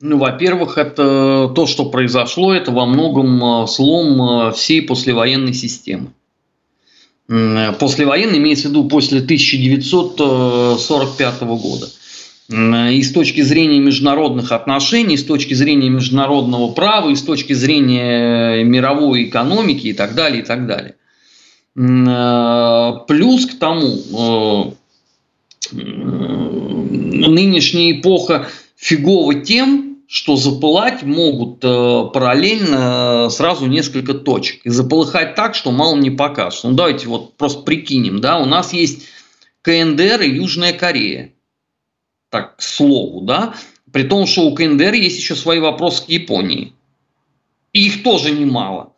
Ну, 0.00 0.18
во-первых, 0.18 0.78
это 0.78 1.50
то, 1.54 1.66
что 1.66 1.86
произошло, 1.86 2.52
это 2.52 2.70
во 2.70 2.86
многом 2.86 3.42
э, 3.42 3.66
слом 3.66 4.22
э, 4.22 4.52
всей 4.52 4.82
послевоенной 4.82 5.54
системы. 5.54 6.08
Послевоенной 7.28 8.38
имеется 8.38 8.68
в 8.68 8.70
виду 8.70 8.88
после 8.88 9.18
1945 9.18 11.42
года 11.42 11.88
и 12.48 13.02
с 13.02 13.12
точки 13.12 13.40
зрения 13.40 13.80
международных 13.80 14.52
отношений, 14.52 15.14
и 15.14 15.18
с 15.18 15.24
точки 15.24 15.54
зрения 15.54 15.90
международного 15.90 16.72
права, 16.72 17.10
и 17.10 17.16
с 17.16 17.22
точки 17.22 17.54
зрения 17.54 18.62
мировой 18.62 19.24
экономики 19.24 19.88
и 19.88 19.92
так 19.92 20.14
далее, 20.14 20.42
и 20.42 20.44
так 20.44 20.66
далее. 20.66 20.94
Э, 21.76 22.92
плюс 23.06 23.46
к 23.46 23.58
тому, 23.58 24.74
э, 25.72 25.76
нынешняя 27.26 27.92
эпоха 27.92 28.48
фигова 28.76 29.34
тем, 29.34 29.98
что 30.08 30.36
запылать 30.36 31.02
могут 31.02 31.64
э, 31.64 32.04
параллельно 32.14 33.28
сразу 33.28 33.66
несколько 33.66 34.14
точек. 34.14 34.64
И 34.64 34.70
заполыхать 34.70 35.34
так, 35.34 35.54
что 35.56 35.72
мало 35.72 35.96
не 35.96 36.10
покажется. 36.10 36.68
Ну, 36.68 36.76
давайте 36.76 37.08
вот 37.08 37.36
просто 37.36 37.62
прикинем. 37.62 38.20
Да? 38.20 38.38
У 38.38 38.46
нас 38.46 38.72
есть 38.72 39.06
КНДР 39.62 40.22
и 40.22 40.36
Южная 40.36 40.72
Корея 40.72 41.32
так, 42.36 42.56
к 42.56 42.62
слову, 42.62 43.22
да, 43.22 43.54
при 43.92 44.02
том, 44.02 44.26
что 44.26 44.42
у 44.42 44.54
КНДР 44.54 44.92
есть 44.92 45.18
еще 45.18 45.34
свои 45.34 45.58
вопросы 45.58 46.04
к 46.04 46.10
Японии. 46.10 46.74
И 47.72 47.86
их 47.86 48.02
тоже 48.02 48.30
немало. 48.30 48.92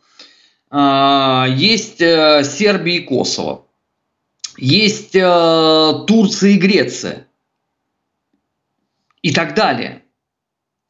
А, 0.71 1.47
есть 1.49 2.01
э, 2.01 2.43
Сербия 2.45 2.97
и 2.97 3.01
Косово. 3.01 3.65
Есть 4.57 5.15
э, 5.15 5.93
Турция 6.07 6.51
и 6.51 6.57
Греция. 6.57 7.29
И 9.23 9.33
так 9.33 9.55
далее. 9.55 10.03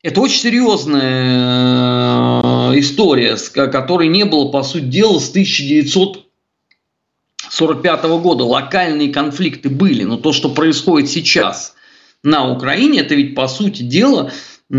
Это 0.02 0.22
очень 0.22 0.40
серьезная 0.40 2.72
э, 2.72 2.78
история, 2.78 3.36
которой 3.36 4.08
не 4.08 4.24
было, 4.24 4.50
по 4.50 4.62
сути 4.62 4.84
дела, 4.84 5.18
с 5.18 5.28
1945 5.30 8.02
года. 8.22 8.44
Локальные 8.44 9.12
конфликты 9.12 9.68
были, 9.68 10.04
но 10.04 10.16
то, 10.16 10.32
что 10.32 10.48
происходит 10.48 11.10
сейчас– 11.10 11.74
на 12.22 12.50
Украине, 12.50 13.00
это 13.00 13.14
ведь, 13.14 13.34
по 13.34 13.48
сути 13.48 13.82
дела, 13.82 14.30
э, 14.70 14.74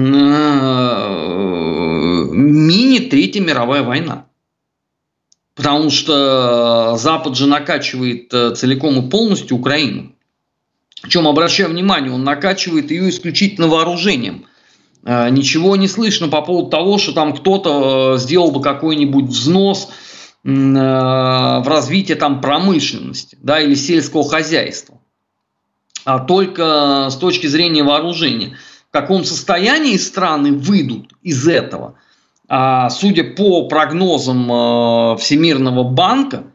мини-третья 2.32 3.42
мировая 3.42 3.84
война. 3.84 4.26
Потому 5.56 5.90
что 5.90 6.96
Запад 6.98 7.36
же 7.36 7.48
накачивает 7.48 8.34
э, 8.34 8.56
целиком 8.56 9.00
и 9.00 9.10
полностью 9.10 9.58
Украину. 9.58 10.14
Причем, 11.02 11.28
обращаю 11.28 11.70
внимание, 11.70 12.12
он 12.12 12.24
накачивает 12.24 12.92
ее 12.92 13.10
исключительно 13.10 13.68
вооружением. 13.68 14.46
Э, 15.04 15.30
ничего 15.30 15.76
не 15.76 15.88
слышно 15.88 16.28
по 16.28 16.42
поводу 16.42 16.70
того, 16.70 16.98
что 16.98 17.14
там 17.14 17.34
кто-то 17.34 18.18
сделал 18.18 18.52
бы 18.52 18.62
какой-нибудь 18.62 19.26
взнос 19.26 19.90
в 20.42 21.64
развитие 21.68 22.16
там 22.16 22.40
промышленности 22.40 23.38
да, 23.42 23.60
или 23.60 23.76
сельского 23.76 24.24
хозяйства 24.24 24.99
а 26.10 26.20
только 26.20 27.10
с 27.12 27.18
точки 27.18 27.46
зрения 27.46 27.84
вооружения. 27.84 28.58
В 28.90 28.92
каком 28.92 29.24
состоянии 29.24 29.96
страны 29.98 30.54
выйдут 30.54 31.14
из 31.22 31.48
этого? 31.48 31.96
А, 32.48 32.90
судя 32.90 33.24
по 33.36 33.68
прогнозам 33.68 34.52
э, 34.52 35.18
Всемирного 35.18 35.84
банка, 35.84 36.46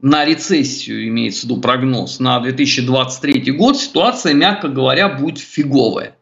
на 0.00 0.24
рецессию 0.24 1.06
имеется 1.08 1.42
в 1.42 1.44
виду 1.50 1.60
прогноз 1.60 2.18
на 2.18 2.40
2023 2.40 3.52
год, 3.52 3.76
ситуация, 3.76 4.32
мягко 4.32 4.68
говоря, 4.68 5.10
будет 5.10 5.38
фиговая. 5.38 6.16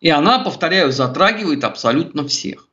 И 0.00 0.10
она, 0.10 0.38
повторяю, 0.38 0.92
затрагивает 0.92 1.64
абсолютно 1.64 2.28
всех. 2.28 2.68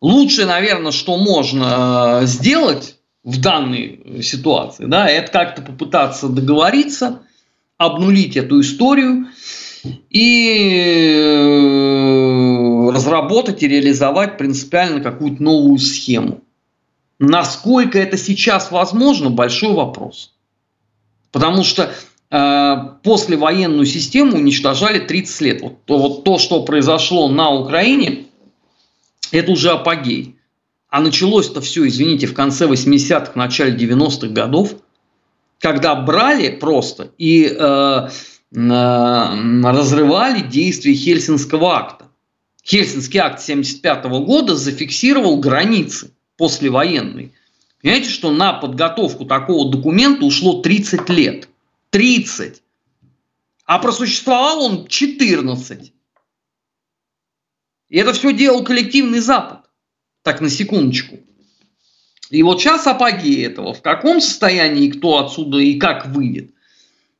Лучшее, 0.00 0.48
наверное, 0.48 0.90
что 0.90 1.16
можно 1.18 2.22
э, 2.22 2.26
сделать 2.26 2.96
в 3.22 3.40
данной 3.40 4.20
ситуации, 4.24 4.86
да, 4.86 5.08
это 5.08 5.30
как-то 5.30 5.62
попытаться 5.62 6.28
договориться– 6.28 7.22
обнулить 7.86 8.36
эту 8.36 8.60
историю 8.60 9.26
и 10.10 11.16
э, 11.16 12.90
разработать 12.90 13.62
и 13.62 13.68
реализовать 13.68 14.38
принципиально 14.38 15.00
какую-то 15.00 15.42
новую 15.42 15.78
схему. 15.78 16.42
Насколько 17.18 17.98
это 17.98 18.16
сейчас 18.16 18.70
возможно, 18.70 19.30
большой 19.30 19.72
вопрос. 19.74 20.32
Потому 21.32 21.64
что 21.64 21.92
э, 22.30 22.76
послевоенную 23.02 23.86
систему 23.86 24.36
уничтожали 24.36 24.98
30 25.00 25.40
лет. 25.42 25.62
Вот, 25.62 25.78
вот 25.88 26.24
то, 26.24 26.38
что 26.38 26.62
произошло 26.64 27.28
на 27.28 27.50
Украине, 27.50 28.26
это 29.32 29.52
уже 29.52 29.70
апогей. 29.70 30.36
А 30.88 31.00
началось-то 31.00 31.60
все, 31.60 31.86
извините, 31.86 32.26
в 32.26 32.34
конце 32.34 32.66
80-х, 32.66 33.32
начале 33.34 33.76
90-х 33.76 34.28
годов– 34.28 34.76
когда 35.64 35.94
брали 35.94 36.50
просто 36.50 37.14
и 37.16 37.46
э, 37.46 37.56
э, 37.56 38.08
разрывали 38.52 40.40
действие 40.40 40.94
Хельсинского 40.94 41.78
акта. 41.78 42.10
Хельсинский 42.62 43.18
акт 43.18 43.40
1975 43.40 44.04
года 44.26 44.56
зафиксировал 44.56 45.38
границы 45.38 46.12
послевоенный. 46.36 47.32
Понимаете, 47.80 48.10
что 48.10 48.30
на 48.30 48.52
подготовку 48.52 49.24
такого 49.24 49.70
документа 49.70 50.26
ушло 50.26 50.60
30 50.60 51.08
лет. 51.08 51.48
30. 51.88 52.62
А 53.64 53.78
просуществовал 53.78 54.64
он 54.64 54.86
14. 54.86 55.94
И 57.88 57.96
это 57.96 58.12
все 58.12 58.34
делал 58.34 58.62
коллективный 58.64 59.20
Запад. 59.20 59.60
Так, 60.20 60.42
на 60.42 60.50
секундочку. 60.50 61.20
И 62.34 62.42
вот 62.42 62.60
сейчас 62.60 62.84
апогея 62.88 63.46
этого, 63.46 63.74
в 63.74 63.80
каком 63.80 64.20
состоянии 64.20 64.90
кто 64.90 65.24
отсюда 65.24 65.58
и 65.58 65.78
как 65.78 66.06
выйдет, 66.08 66.50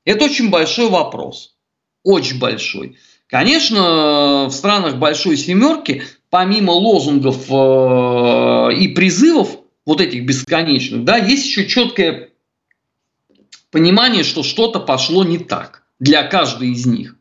это 0.04 0.24
очень 0.24 0.50
большой 0.50 0.90
вопрос. 0.90 1.54
Очень 2.02 2.40
большой. 2.40 2.96
Конечно, 3.28 4.46
в 4.48 4.50
странах 4.50 4.96
Большой 4.96 5.36
Семерки, 5.36 6.02
помимо 6.30 6.72
лозунгов 6.72 7.46
э, 7.48 8.76
и 8.76 8.88
призывов, 8.88 9.56
вот 9.86 10.00
этих 10.00 10.24
бесконечных, 10.26 11.04
да, 11.04 11.16
есть 11.16 11.46
еще 11.46 11.68
четкое 11.68 12.30
понимание, 13.70 14.24
что 14.24 14.42
что-то 14.42 14.80
пошло 14.80 15.22
не 15.22 15.38
так 15.38 15.84
для 16.00 16.24
каждой 16.24 16.72
из 16.72 16.86
них. 16.86 17.14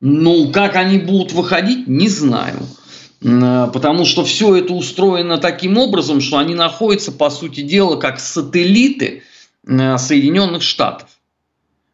Ну, 0.00 0.52
как 0.52 0.76
они 0.76 0.98
будут 0.98 1.32
выходить, 1.32 1.88
не 1.88 2.08
знаю. 2.08 2.60
Э, 3.22 3.70
потому 3.72 4.04
что 4.04 4.24
все 4.24 4.56
это 4.56 4.72
устроено 4.72 5.38
таким 5.38 5.78
образом, 5.78 6.20
что 6.20 6.38
они 6.38 6.54
находятся, 6.54 7.12
по 7.12 7.30
сути 7.30 7.60
дела, 7.60 7.96
как 7.96 8.20
сателлиты 8.20 9.22
э, 9.66 9.98
Соединенных 9.98 10.62
Штатов. 10.62 11.08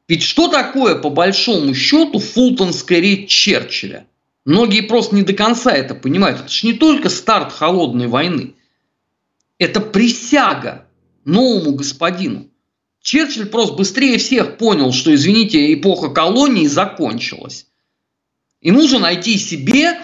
Ведь 0.06 0.22
что 0.22 0.48
такое, 0.48 0.94
по 0.94 1.10
большому 1.10 1.74
счету, 1.74 2.18
фултонская 2.18 3.00
речь 3.00 3.30
Черчилля? 3.30 4.06
Многие 4.46 4.80
просто 4.80 5.14
не 5.14 5.22
до 5.22 5.34
конца 5.34 5.70
это 5.72 5.94
понимают. 5.94 6.40
Это 6.40 6.48
же 6.48 6.66
не 6.66 6.72
только 6.72 7.10
старт 7.10 7.52
холодной 7.52 8.06
войны. 8.06 8.54
Это 9.58 9.80
присяга 9.80 10.86
новому 11.26 11.72
господину. 11.72 12.48
Черчилль 13.02 13.46
просто 13.46 13.74
быстрее 13.74 14.16
всех 14.16 14.56
понял, 14.56 14.92
что, 14.92 15.14
извините, 15.14 15.74
эпоха 15.74 16.08
колонии 16.08 16.66
закончилась. 16.66 17.66
И 18.62 18.70
нужно 18.70 19.00
найти 19.00 19.36
себе 19.36 19.98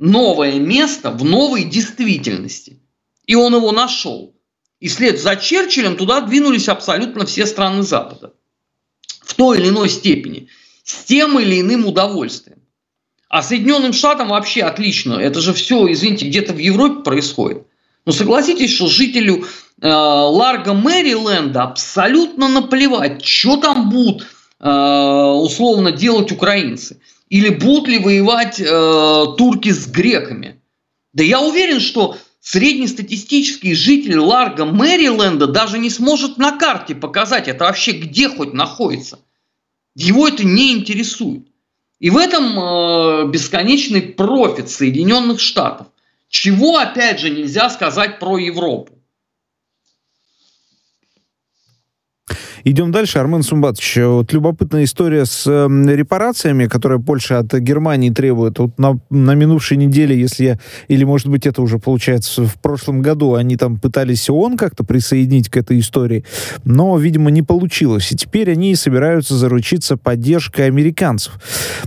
новое 0.00 0.58
место 0.58 1.10
в 1.10 1.24
новой 1.24 1.64
действительности. 1.64 2.80
И 3.26 3.36
он 3.36 3.54
его 3.54 3.70
нашел. 3.70 4.34
И 4.80 4.88
вслед 4.88 5.20
за 5.20 5.36
Черчиллем 5.36 5.96
туда 5.96 6.22
двинулись 6.22 6.68
абсолютно 6.68 7.26
все 7.26 7.46
страны 7.46 7.82
Запада. 7.82 8.32
В 9.22 9.34
той 9.34 9.58
или 9.58 9.68
иной 9.68 9.88
степени. 9.90 10.48
С 10.82 11.04
тем 11.04 11.38
или 11.38 11.60
иным 11.60 11.86
удовольствием. 11.86 12.58
А 13.28 13.42
Соединенным 13.42 13.92
Штатам 13.92 14.28
вообще 14.28 14.62
отлично. 14.62 15.14
Это 15.14 15.40
же 15.40 15.52
все, 15.52 15.86
извините, 15.92 16.26
где-то 16.26 16.54
в 16.54 16.58
Европе 16.58 17.02
происходит. 17.04 17.66
Но 18.06 18.12
согласитесь, 18.12 18.74
что 18.74 18.88
жителю 18.88 19.44
э, 19.80 19.86
Ларго 19.86 20.72
Мэриленда 20.72 21.62
абсолютно 21.62 22.48
наплевать, 22.48 23.24
что 23.24 23.58
там 23.58 23.90
будут 23.90 24.26
э, 24.58 24.68
условно 24.68 25.92
делать 25.92 26.32
украинцы. 26.32 27.00
Или 27.30 27.48
будут 27.48 27.88
ли 27.88 27.98
воевать 27.98 28.60
э, 28.60 28.64
турки 29.38 29.70
с 29.70 29.86
греками? 29.86 30.60
Да 31.12 31.22
я 31.22 31.40
уверен, 31.40 31.78
что 31.80 32.18
среднестатистический 32.40 33.74
житель 33.74 34.18
Ларга 34.18 34.64
Мэриленда 34.64 35.46
даже 35.46 35.78
не 35.78 35.90
сможет 35.90 36.38
на 36.38 36.58
карте 36.58 36.96
показать, 36.96 37.46
это 37.46 37.64
вообще 37.64 37.92
где 37.92 38.28
хоть 38.28 38.52
находится. 38.52 39.20
Его 39.94 40.26
это 40.26 40.44
не 40.44 40.72
интересует. 40.72 41.46
И 42.00 42.10
в 42.10 42.16
этом 42.16 42.58
э, 42.58 43.28
бесконечный 43.30 44.02
профит 44.02 44.68
Соединенных 44.68 45.38
Штатов. 45.38 45.86
Чего, 46.28 46.78
опять 46.78 47.20
же, 47.20 47.30
нельзя 47.30 47.70
сказать 47.70 48.18
про 48.18 48.38
Европу. 48.38 48.99
Идем 52.64 52.92
дальше. 52.92 53.18
Армен 53.18 53.42
Сумбатович, 53.42 53.98
вот 54.04 54.32
любопытная 54.32 54.84
история 54.84 55.24
с 55.24 55.46
э, 55.46 55.94
репарациями, 55.94 56.66
которые 56.66 57.00
Польша 57.00 57.38
от 57.38 57.54
Германии 57.54 58.10
требует. 58.10 58.58
Вот 58.58 58.78
на, 58.78 58.98
на 59.08 59.34
минувшей 59.34 59.76
неделе, 59.76 60.18
если 60.18 60.44
я... 60.44 60.58
Или, 60.88 61.04
может 61.04 61.28
быть, 61.28 61.46
это 61.46 61.62
уже 61.62 61.78
получается 61.78 62.44
в 62.44 62.56
прошлом 62.60 63.00
году, 63.00 63.34
они 63.34 63.56
там 63.56 63.78
пытались 63.78 64.28
ООН 64.28 64.56
как-то 64.58 64.84
присоединить 64.84 65.48
к 65.48 65.56
этой 65.56 65.80
истории, 65.80 66.24
но, 66.64 66.98
видимо, 66.98 67.30
не 67.30 67.42
получилось. 67.42 68.12
И 68.12 68.16
теперь 68.16 68.50
они 68.50 68.74
собираются 68.74 69.36
заручиться 69.36 69.96
поддержкой 69.96 70.66
американцев. 70.66 71.38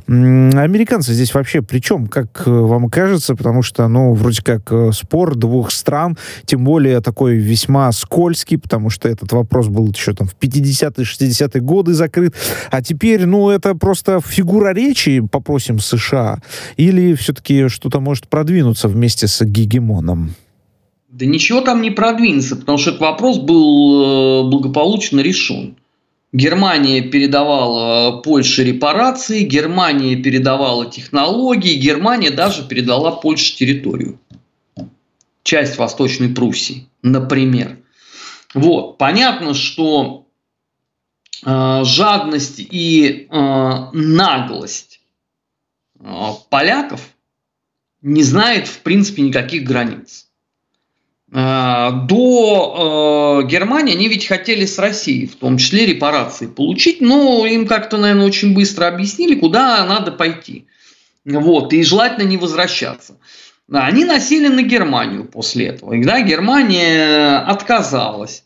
Американцы 0.08 1.14
здесь 1.14 1.34
вообще 1.34 1.62
при 1.62 1.80
чем, 1.80 2.08
как 2.08 2.44
э, 2.48 2.50
вам 2.50 2.90
кажется? 2.90 3.36
Потому 3.36 3.62
что, 3.62 3.88
ну, 3.88 4.14
вроде 4.14 4.42
как 4.42 4.72
э, 4.72 4.92
спор 4.92 5.36
двух 5.36 5.72
стран, 5.72 6.18
тем 6.46 6.64
более 6.64 7.00
такой 7.02 7.36
весьма 7.36 7.92
скользкий, 7.92 8.58
потому 8.58 8.90
что 8.90 9.08
этот 9.08 9.32
вопрос 9.34 9.68
был 9.68 9.88
еще 9.90 10.14
там 10.14 10.28
в 10.28 10.36
50 10.36 10.63
50-е, 10.64 11.06
60-е 11.06 11.62
годы 11.62 11.94
закрыт, 11.94 12.36
а 12.72 12.82
теперь, 12.82 13.26
ну, 13.26 13.50
это 13.50 13.76
просто 13.76 14.22
фигура 14.22 14.74
речи, 14.74 15.22
попросим 15.32 15.80
США, 15.80 16.42
или 16.78 17.14
все-таки 17.14 17.68
что-то 17.68 18.00
может 18.00 18.28
продвинуться 18.28 18.88
вместе 18.88 19.28
с 19.28 19.44
гегемоном? 19.44 20.36
Да 21.10 21.26
ничего 21.26 21.62
там 21.62 21.82
не 21.82 21.92
продвинется, 21.92 22.56
потому 22.56 22.78
что 22.80 22.90
этот 22.90 23.02
вопрос 23.02 23.38
был 23.38 24.46
э, 24.46 24.50
благополучно 24.50 25.20
решен. 25.20 25.76
Германия 26.32 27.02
передавала 27.02 28.20
Польше 28.22 28.64
репарации, 28.64 29.44
Германия 29.44 30.16
передавала 30.16 30.90
технологии, 30.90 31.76
Германия 31.76 32.32
даже 32.32 32.68
передала 32.68 33.12
Польше 33.12 33.56
территорию. 33.56 34.20
Часть 35.44 35.78
Восточной 35.78 36.30
Пруссии, 36.30 36.88
например. 37.04 37.78
Вот. 38.56 38.98
Понятно, 38.98 39.54
что 39.54 40.26
жадность 41.46 42.60
и 42.60 43.28
э, 43.30 43.90
наглость 43.94 45.02
э, 46.00 46.06
поляков 46.50 47.02
не 48.02 48.24
знает, 48.24 48.68
в 48.68 48.80
принципе, 48.80 49.22
никаких 49.22 49.64
границ. 49.64 50.28
До 51.32 52.04
Германии 53.44 53.96
они 53.96 54.08
ведь 54.08 54.28
хотели 54.28 54.66
с 54.68 54.78
Россией, 54.78 55.26
в 55.26 55.36
том 55.36 55.58
числе 55.58 55.88
репарации, 55.88 56.46
получить, 56.46 57.02
но 57.02 57.48
им 57.48 57.66
как-то, 57.66 57.98
наверное, 57.98 58.28
очень 58.28 58.54
быстро 58.54 58.86
объяснили, 58.88 59.34
куда 59.34 59.84
надо 59.86 60.12
пойти. 60.12 60.68
Вот, 61.26 61.74
и 61.74 61.82
желательно 61.82 62.28
не 62.28 62.38
возвращаться. 62.38 63.18
Они 63.72 64.06
насели 64.06 64.48
на 64.48 64.62
Германию 64.62 65.26
после 65.26 65.68
этого. 65.68 65.94
И 65.94 66.04
да, 66.04 66.22
Германия 66.22 67.38
отказалась. 67.38 68.44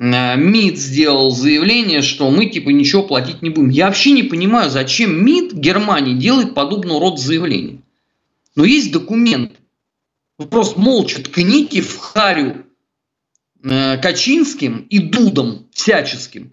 Э, 0.00 0.36
МИД 0.36 0.78
сделал 0.78 1.30
заявление, 1.30 2.00
что 2.00 2.30
мы 2.30 2.46
типа 2.46 2.70
ничего 2.70 3.02
платить 3.02 3.42
не 3.42 3.50
будем. 3.50 3.68
Я 3.68 3.86
вообще 3.86 4.12
не 4.12 4.22
понимаю, 4.22 4.70
зачем 4.70 5.24
МИД 5.24 5.52
Германии 5.52 6.14
делает 6.14 6.54
подобного 6.54 7.00
рода 7.00 7.18
заявления. 7.18 7.82
Но 8.56 8.64
есть 8.64 8.92
документ. 8.92 9.52
Вы 10.38 10.46
просто 10.46 10.80
молча 10.80 11.22
ткните 11.22 11.82
в 11.82 11.98
харю 11.98 12.64
э, 13.62 13.98
Качинским 13.98 14.86
и 14.88 14.98
Дудом 14.98 15.68
всяческим 15.72 16.52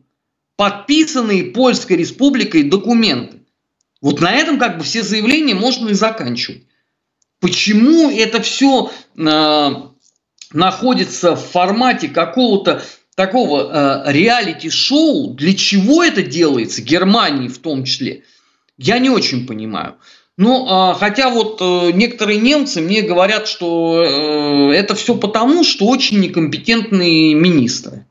подписанные 0.57 1.45
Польской 1.45 1.97
Республикой 1.97 2.63
документы. 2.63 3.43
Вот 4.01 4.19
на 4.19 4.33
этом 4.33 4.59
как 4.59 4.77
бы 4.77 4.83
все 4.83 5.03
заявления 5.03 5.55
можно 5.55 5.89
и 5.89 5.93
заканчивать. 5.93 6.63
Почему 7.39 8.09
это 8.09 8.41
все 8.41 8.91
э, 9.15 9.69
находится 10.51 11.35
в 11.35 11.45
формате 11.45 12.09
какого-то 12.09 12.83
такого 13.17 14.05
э, 14.05 14.11
реалити-шоу, 14.11 15.33
для 15.33 15.55
чего 15.55 16.03
это 16.03 16.21
делается, 16.21 16.83
Германии 16.83 17.47
в 17.47 17.57
том 17.57 17.83
числе, 17.83 18.23
я 18.77 18.99
не 18.99 19.09
очень 19.09 19.47
понимаю. 19.47 19.95
Ну, 20.37 20.67
э, 20.67 20.93
хотя 20.99 21.31
вот 21.31 21.57
э, 21.59 21.91
некоторые 21.93 22.39
немцы 22.39 22.79
мне 22.79 23.01
говорят, 23.01 23.47
что 23.47 24.03
э, 24.03 24.75
это 24.75 24.93
все 24.93 25.15
потому, 25.15 25.63
что 25.63 25.87
очень 25.87 26.19
некомпетентные 26.19 27.33
министры. 27.33 28.05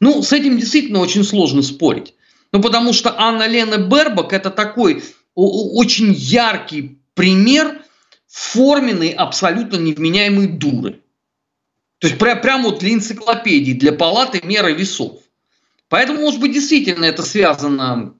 Ну, 0.00 0.22
с 0.22 0.32
этим 0.32 0.58
действительно 0.58 0.98
очень 0.98 1.22
сложно 1.22 1.62
спорить. 1.62 2.14
Ну, 2.50 2.60
потому 2.60 2.92
что 2.92 3.14
Анна 3.16 3.46
Лена 3.46 3.76
Бербак 3.76 4.32
это 4.32 4.50
такой 4.50 5.04
очень 5.36 6.12
яркий 6.12 6.98
пример 7.14 7.80
форменной, 8.26 9.10
абсолютно 9.10 9.76
невменяемой 9.76 10.48
дуры. 10.48 10.98
То 11.98 12.06
есть 12.06 12.18
прям, 12.18 12.40
прям 12.40 12.62
вот 12.62 12.78
для 12.78 12.94
энциклопедии, 12.94 13.72
для 13.72 13.92
палаты 13.92 14.40
меры 14.44 14.72
весов. 14.72 15.18
Поэтому, 15.88 16.20
может 16.20 16.40
быть, 16.40 16.52
действительно 16.52 17.04
это 17.04 17.22
связано 17.22 18.14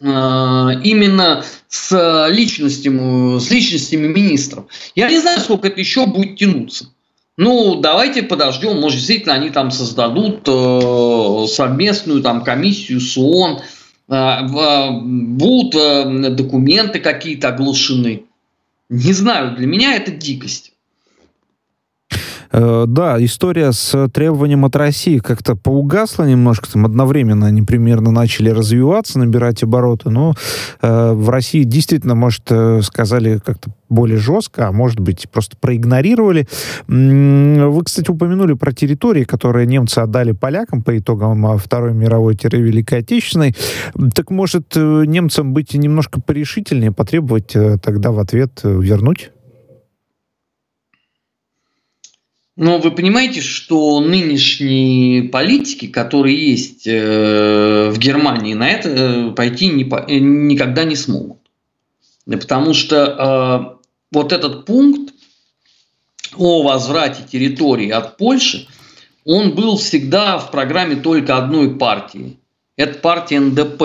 э, 0.00 0.06
именно 0.06 1.44
с 1.68 2.28
личностями, 2.30 3.38
с 3.38 3.50
личностями 3.50 4.08
министров. 4.08 4.66
Я 4.94 5.08
не 5.08 5.20
знаю, 5.20 5.40
сколько 5.40 5.68
это 5.68 5.78
еще 5.78 6.06
будет 6.06 6.36
тянуться. 6.36 6.90
Ну, 7.36 7.80
давайте 7.80 8.22
подождем, 8.22 8.80
может, 8.80 8.98
действительно 8.98 9.34
они 9.34 9.50
там 9.50 9.70
создадут 9.70 10.48
э, 10.48 11.46
совместную 11.48 12.22
там 12.22 12.42
комиссию 12.42 13.00
с 13.00 13.16
ООН, 13.18 13.60
э, 14.08 14.14
э, 14.14 14.90
будут 15.02 15.74
э, 15.74 16.30
документы 16.30 16.98
какие-то 16.98 17.48
оглашены. 17.48 18.24
Не 18.88 19.12
знаю, 19.12 19.54
для 19.54 19.66
меня 19.66 19.96
это 19.96 20.12
дикость. 20.12 20.72
Э, 22.52 22.84
да, 22.86 23.22
история 23.24 23.72
с 23.72 24.08
требованием 24.08 24.64
от 24.64 24.76
России 24.76 25.18
как-то 25.18 25.56
поугасла 25.56 26.24
немножко, 26.24 26.70
там 26.70 26.84
одновременно 26.84 27.46
они 27.46 27.62
примерно 27.62 28.10
начали 28.10 28.50
развиваться, 28.50 29.18
набирать 29.18 29.62
обороты, 29.62 30.10
но 30.10 30.34
э, 30.82 31.12
в 31.12 31.30
России 31.30 31.64
действительно, 31.64 32.14
может, 32.14 32.44
э, 32.50 32.80
сказали 32.82 33.38
как-то 33.44 33.70
более 33.88 34.18
жестко, 34.18 34.68
а 34.68 34.72
может 34.72 34.98
быть, 34.98 35.28
просто 35.30 35.56
проигнорировали. 35.56 36.48
Вы, 36.88 37.84
кстати, 37.84 38.10
упомянули 38.10 38.54
про 38.54 38.72
территории, 38.72 39.22
которые 39.22 39.66
немцы 39.66 40.00
отдали 40.00 40.32
полякам 40.32 40.82
по 40.82 40.98
итогам 40.98 41.46
а, 41.46 41.56
Второй 41.56 41.94
мировой-Великой 41.94 43.00
Отечественной. 43.00 43.54
Так 44.14 44.30
может 44.30 44.72
э, 44.74 45.04
немцам 45.06 45.52
быть 45.52 45.74
немножко 45.74 46.20
порешительнее, 46.20 46.90
потребовать 46.90 47.54
тогда 47.82 48.10
в 48.10 48.18
ответ 48.18 48.60
вернуть? 48.64 49.30
Но 52.56 52.78
вы 52.78 52.90
понимаете, 52.90 53.42
что 53.42 54.00
нынешние 54.00 55.24
политики, 55.24 55.86
которые 55.88 56.52
есть 56.52 56.86
в 56.86 57.98
Германии, 57.98 58.54
на 58.54 58.68
это 58.68 59.34
пойти 59.36 59.68
никогда 59.68 60.84
не 60.84 60.96
смогут. 60.96 61.38
Потому 62.24 62.72
что 62.72 63.78
вот 64.10 64.32
этот 64.32 64.64
пункт 64.64 65.12
о 66.36 66.62
возврате 66.62 67.24
территории 67.30 67.90
от 67.90 68.16
Польши, 68.16 68.66
он 69.24 69.54
был 69.54 69.76
всегда 69.76 70.38
в 70.38 70.50
программе 70.50 70.96
только 70.96 71.36
одной 71.36 71.76
партии. 71.76 72.38
Это 72.76 72.98
партия 72.98 73.40
НДП. 73.40 73.82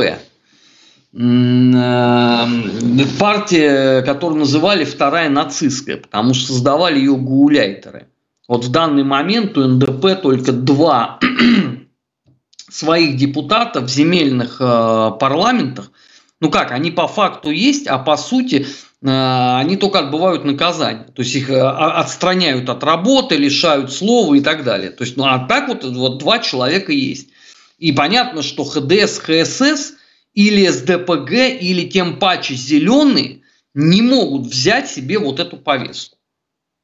Э, 1.14 2.46
партия, 3.20 4.02
которую 4.04 4.40
называли 4.40 4.86
вторая 4.86 5.30
нацистская, 5.30 5.98
потому 5.98 6.34
что 6.34 6.54
создавали 6.54 7.00
ее 7.00 7.18
гауляйтеры. 7.18 8.08
Вот 8.52 8.66
в 8.66 8.72
данный 8.72 9.04
момент 9.04 9.58
у 9.58 9.66
НДП 9.66 10.22
только 10.22 10.52
два 10.52 11.20
своих 12.70 13.18
депутата 13.18 13.82
в 13.82 13.90
земельных 13.90 14.58
э, 14.60 15.12
парламентах. 15.20 15.92
Ну 16.40 16.52
как, 16.52 16.72
они 16.72 16.92
по 16.92 17.08
факту 17.08 17.50
есть, 17.50 17.88
а 17.88 17.98
по 17.98 18.18
сути 18.18 18.68
Э, 19.04 19.58
они 19.58 19.78
только 19.78 20.00
отбывают 20.00 20.46
наказание. 20.46 21.06
То 21.06 21.22
есть 21.22 21.36
их 21.36 21.50
э, 21.50 21.60
отстраняют 21.60 22.70
от 22.70 22.84
работы, 22.84 23.36
лишают 23.36 23.92
слова 23.92 24.34
и 24.36 24.42
так 24.42 24.64
далее. 24.64 24.92
То 24.92 25.04
есть, 25.04 25.18
ну, 25.18 25.26
а 25.26 25.40
так 25.48 25.68
вот, 25.68 25.84
вот 25.84 26.20
два 26.20 26.40
человека 26.40 26.92
есть. 26.92 27.30
И 27.80 27.92
понятно, 27.92 28.44
что 28.44 28.64
ХДС, 28.64 29.20
ХСС 29.20 29.94
или 30.34 30.68
СДПГ, 30.68 31.32
или 31.62 31.90
тем 31.90 32.20
паче 32.20 32.54
зеленые 32.54 33.42
не 33.74 34.02
могут 34.02 34.48
взять 34.48 34.90
себе 34.90 35.18
вот 35.18 35.40
эту 35.40 35.58
повестку. 35.58 36.18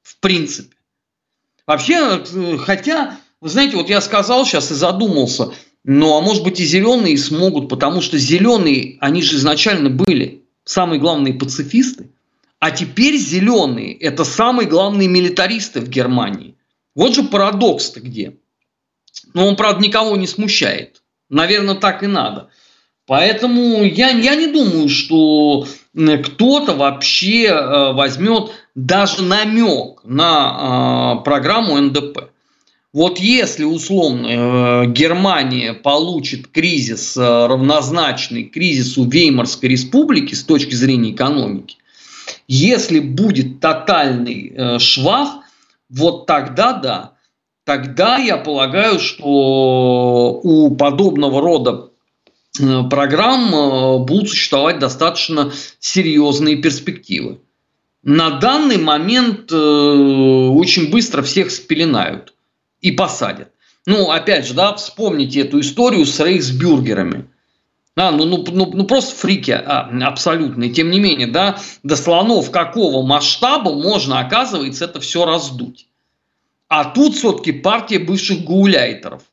В 0.02 0.20
принципе. 0.20 0.76
Вообще, 1.68 2.24
э, 2.24 2.58
хотя, 2.58 3.18
вы 3.42 3.50
знаете, 3.50 3.76
вот 3.76 3.90
я 3.90 4.00
сказал 4.00 4.46
сейчас 4.46 4.72
и 4.72 4.74
задумался, 4.74 5.52
ну 5.84 6.18
а 6.18 6.22
может 6.22 6.44
быть 6.44 6.60
и 6.60 6.66
зеленые 6.66 7.18
смогут, 7.18 7.70
потому 7.70 8.02
что 8.02 8.18
зеленые, 8.18 8.98
они 9.02 9.22
же 9.22 9.36
изначально 9.36 9.90
были 9.90 10.44
самые 10.64 11.00
главные 11.00 11.34
пацифисты, 11.34 12.10
а 12.60 12.72
теперь 12.72 13.18
зеленые– 13.18 13.94
это 14.00 14.24
самые 14.24 14.68
главные 14.68 15.08
милитаристы 15.08 15.82
в 15.82 15.90
Германии. 15.90 16.56
Вот 16.96 17.14
же 17.14 17.24
парадокс-то 17.24 18.00
где. 18.00 18.38
Но 19.34 19.48
он, 19.48 19.56
правда, 19.56 19.84
никого 19.84 20.16
не 20.16 20.26
смущает. 20.26 21.04
Наверное, 21.30 21.76
так 21.76 22.02
и 22.02 22.08
надо. 22.08 22.50
Поэтому 23.06 23.84
я, 23.84 24.10
я 24.10 24.36
не 24.36 24.48
думаю, 24.48 24.90
что 24.90 25.68
кто-то 25.96 26.74
вообще 26.74 27.46
э, 27.46 27.94
возьмет 27.94 28.52
даже 28.78 29.24
намек 29.24 30.02
на 30.04 31.18
э, 31.20 31.24
программу 31.24 31.82
НДП. 31.82 32.30
Вот 32.94 33.18
если, 33.18 33.64
условно, 33.64 34.28
э, 34.28 34.86
Германия 34.92 35.74
получит 35.74 36.48
кризис, 36.48 37.18
э, 37.18 37.22
равнозначный 37.22 38.44
кризису 38.44 39.06
Веймарской 39.06 39.70
республики 39.70 40.36
с 40.36 40.44
точки 40.44 40.76
зрения 40.76 41.12
экономики, 41.12 41.78
если 42.48 43.00
будет 43.00 43.60
тотальный 43.60 44.54
э, 44.56 44.80
швах, 44.80 45.40
вот 45.90 46.28
тогда 46.28 46.74
да. 46.74 47.14
Тогда 47.66 48.18
я 48.18 48.38
полагаю, 48.38 49.00
что 49.00 50.40
у 50.44 50.76
подобного 50.76 51.42
рода 51.42 51.90
программ 52.90 54.06
будут 54.06 54.30
существовать 54.30 54.80
достаточно 54.80 55.52
серьезные 55.80 56.56
перспективы. 56.58 57.40
На 58.08 58.30
данный 58.40 58.78
момент 58.78 59.52
очень 59.52 60.90
быстро 60.90 61.22
всех 61.24 61.52
спеленают 61.52 62.34
и 62.80 62.92
посадят. 62.92 63.52
Ну, 63.86 64.12
опять 64.12 64.48
же, 64.48 64.54
да, 64.54 64.74
вспомните 64.76 65.42
эту 65.42 65.60
историю 65.60 66.06
с 66.06 66.18
рейхсбюргерами. 66.18 67.28
А, 67.98 68.12
ну, 68.12 68.24
ну, 68.24 68.46
ну, 68.50 68.72
ну 68.74 68.86
просто 68.86 69.14
фрики 69.14 69.52
а, 69.52 69.90
абсолютные. 70.08 70.70
Тем 70.70 70.90
не 70.90 71.02
менее, 71.02 71.28
да, 71.28 71.60
до 71.84 71.98
слонов 71.98 72.50
какого 72.50 73.06
масштаба 73.06 73.74
можно, 73.74 74.22
оказывается, 74.22 74.86
это 74.86 75.02
все 75.02 75.26
раздуть. 75.26 75.90
А 76.70 76.86
тут 76.86 77.14
все-таки 77.14 77.52
партия 77.52 78.00
бывших 78.00 78.46
гауляйтеров. 78.46 79.24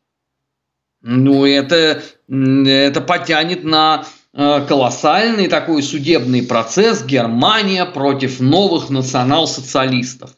Ну, 1.01 1.47
это, 1.47 2.03
это 2.29 3.01
потянет 3.01 3.63
на 3.63 4.05
э, 4.05 4.24
колоссальный 4.35 5.49
такой 5.49 5.83
судебный 5.83 6.43
процесс 6.43 7.05
Германия 7.05 7.85
против 7.85 8.41
новых 8.41 8.91
национал-социалистов. 8.91 10.31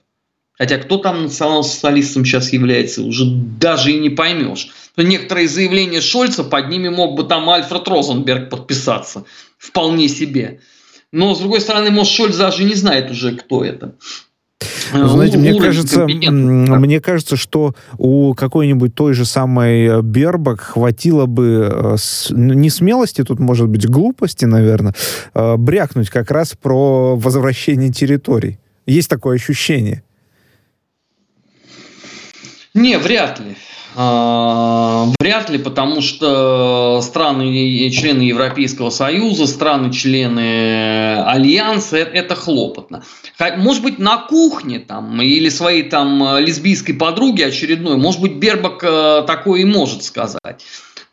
Хотя 0.59 0.79
кто 0.79 0.99
там 0.99 1.25
национал-социалистом 1.25 2.25
сейчас 2.25 2.53
является, 2.53 3.03
уже 3.03 3.25
даже 3.27 3.93
и 3.93 3.99
не 3.99 4.11
поймешь. 4.11 4.69
Некоторые 4.97 5.49
заявления 5.49 6.01
Шольца, 6.01 6.45
под 6.45 6.69
ними 6.69 6.89
мог 6.89 7.15
бы 7.15 7.25
там 7.25 7.49
Альфред 7.51 7.87
Розенберг 7.87 8.49
подписаться. 8.49 9.25
Вполне 9.59 10.09
себе. 10.09 10.61
Но, 11.13 11.35
с 11.35 11.39
другой 11.39 11.61
стороны, 11.61 11.91
может, 11.91 12.13
Шольц 12.13 12.37
даже 12.37 12.65
не 12.65 12.75
знает 12.75 13.11
уже, 13.11 13.37
кто 13.37 13.65
это. 13.65 13.95
Э, 14.93 15.07
знаете, 15.09 15.39
мне 15.39 15.61
кажется, 15.61 16.07
мне 16.07 17.01
кажется, 17.01 17.37
что 17.37 17.75
у 17.99 18.35
какой-нибудь 18.35 18.95
той 18.95 19.15
же 19.15 19.25
самой 19.25 20.03
Бербак 20.03 20.61
хватило 20.61 21.27
бы 21.27 21.69
э, 21.71 21.97
ну, 22.31 22.55
не 22.55 22.71
смелости, 22.71 23.23
тут 23.23 23.39
может 23.39 23.69
быть 23.69 23.89
глупости, 23.89 24.45
наверное, 24.45 24.95
э, 25.35 25.57
брякнуть 25.57 26.11
как 26.11 26.31
раз 26.31 26.55
про 26.61 27.17
возвращение 27.17 27.91
территорий. 27.91 28.59
Есть 28.87 29.11
такое 29.11 29.37
ощущение. 29.37 30.03
Не, 32.77 32.99
вряд 32.99 33.41
ли. 33.41 33.57
А, 33.99 35.07
вряд 35.19 35.49
ли, 35.49 35.57
потому 35.57 36.03
что 36.03 37.01
страны 37.03 37.89
члены 37.89 38.21
Европейского 38.23 38.91
Союза, 38.91 39.47
страны 39.47 39.91
члены 39.91 41.23
Альянса 41.23 41.97
это 41.97 42.35
хлопотно. 42.35 43.03
Может 43.57 43.83
быть, 43.83 43.99
на 43.99 44.19
кухне 44.19 44.81
там 44.81 45.23
или 45.23 45.49
своей 45.49 45.85
там 45.85 46.39
лесбийской 46.39 46.95
подруги 46.95 47.41
очередной, 47.41 47.97
может 47.97 48.21
быть, 48.21 48.35
Бербак 48.35 48.85
э, 48.85 49.25
такое 49.27 49.63
и 49.63 49.65
может 49.65 50.03
сказать. 50.03 50.67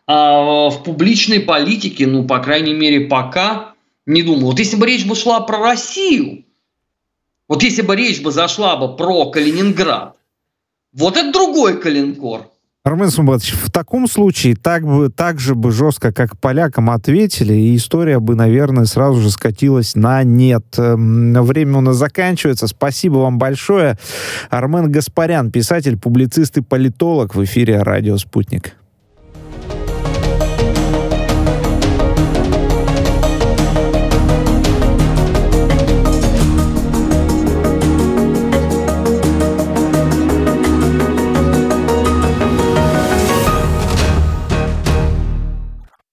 А 0.06 0.69
в 0.69 0.84
публичной 0.84 1.39
политике, 1.39 2.06
ну, 2.06 2.26
по 2.26 2.39
крайней 2.39 2.73
мере, 2.73 3.08
пока 3.08 3.76
не 4.06 4.23
думаю. 4.23 4.47
Вот 4.47 4.60
если 4.60 4.76
бы 4.76 4.86
речь 4.86 5.06
бы 5.06 5.15
шла 5.15 5.39
про 5.39 5.60
Россию, 5.60 6.43
вот 7.47 7.63
если 7.63 7.82
бы 7.82 7.95
речь 7.95 8.21
бы 8.21 8.32
зашла 8.32 8.76
бы 8.76 8.97
про 8.97 9.32
Калининград, 9.32 10.17
вот 10.93 11.17
это 11.17 11.32
другой 11.32 11.79
калинкор. 11.79 12.47
Армен 12.86 13.10
Сумбатович, 13.10 13.53
в 13.53 13.71
таком 13.71 14.08
случае 14.08 14.58
так, 14.58 14.84
бы, 14.84 15.10
так 15.10 15.39
же 15.39 15.56
бы 15.56 15.71
жестко, 15.71 16.12
как 16.12 16.38
полякам 16.38 16.89
ответили, 16.89 17.53
и 17.53 17.77
история 17.77 18.19
бы, 18.19 18.36
наверное, 18.36 18.84
сразу 18.84 19.21
же 19.21 19.29
скатилась 19.29 19.95
на 19.95 20.21
нет. 20.23 20.65
Эм, 20.77 21.32
время 21.43 21.77
у 21.77 21.82
нас 21.82 21.95
заканчивается. 21.95 22.67
Спасибо 22.67 23.19
вам 23.19 23.38
большое. 23.38 23.97
Армен 24.49 24.91
Гаспарян, 24.91 25.49
писатель, 25.49 25.97
публицист 25.97 26.58
и 26.58 26.62
политолог 26.62 27.36
в 27.36 27.43
эфире 27.45 27.82
«Радио 27.84 28.17
Спутник». 28.17 28.75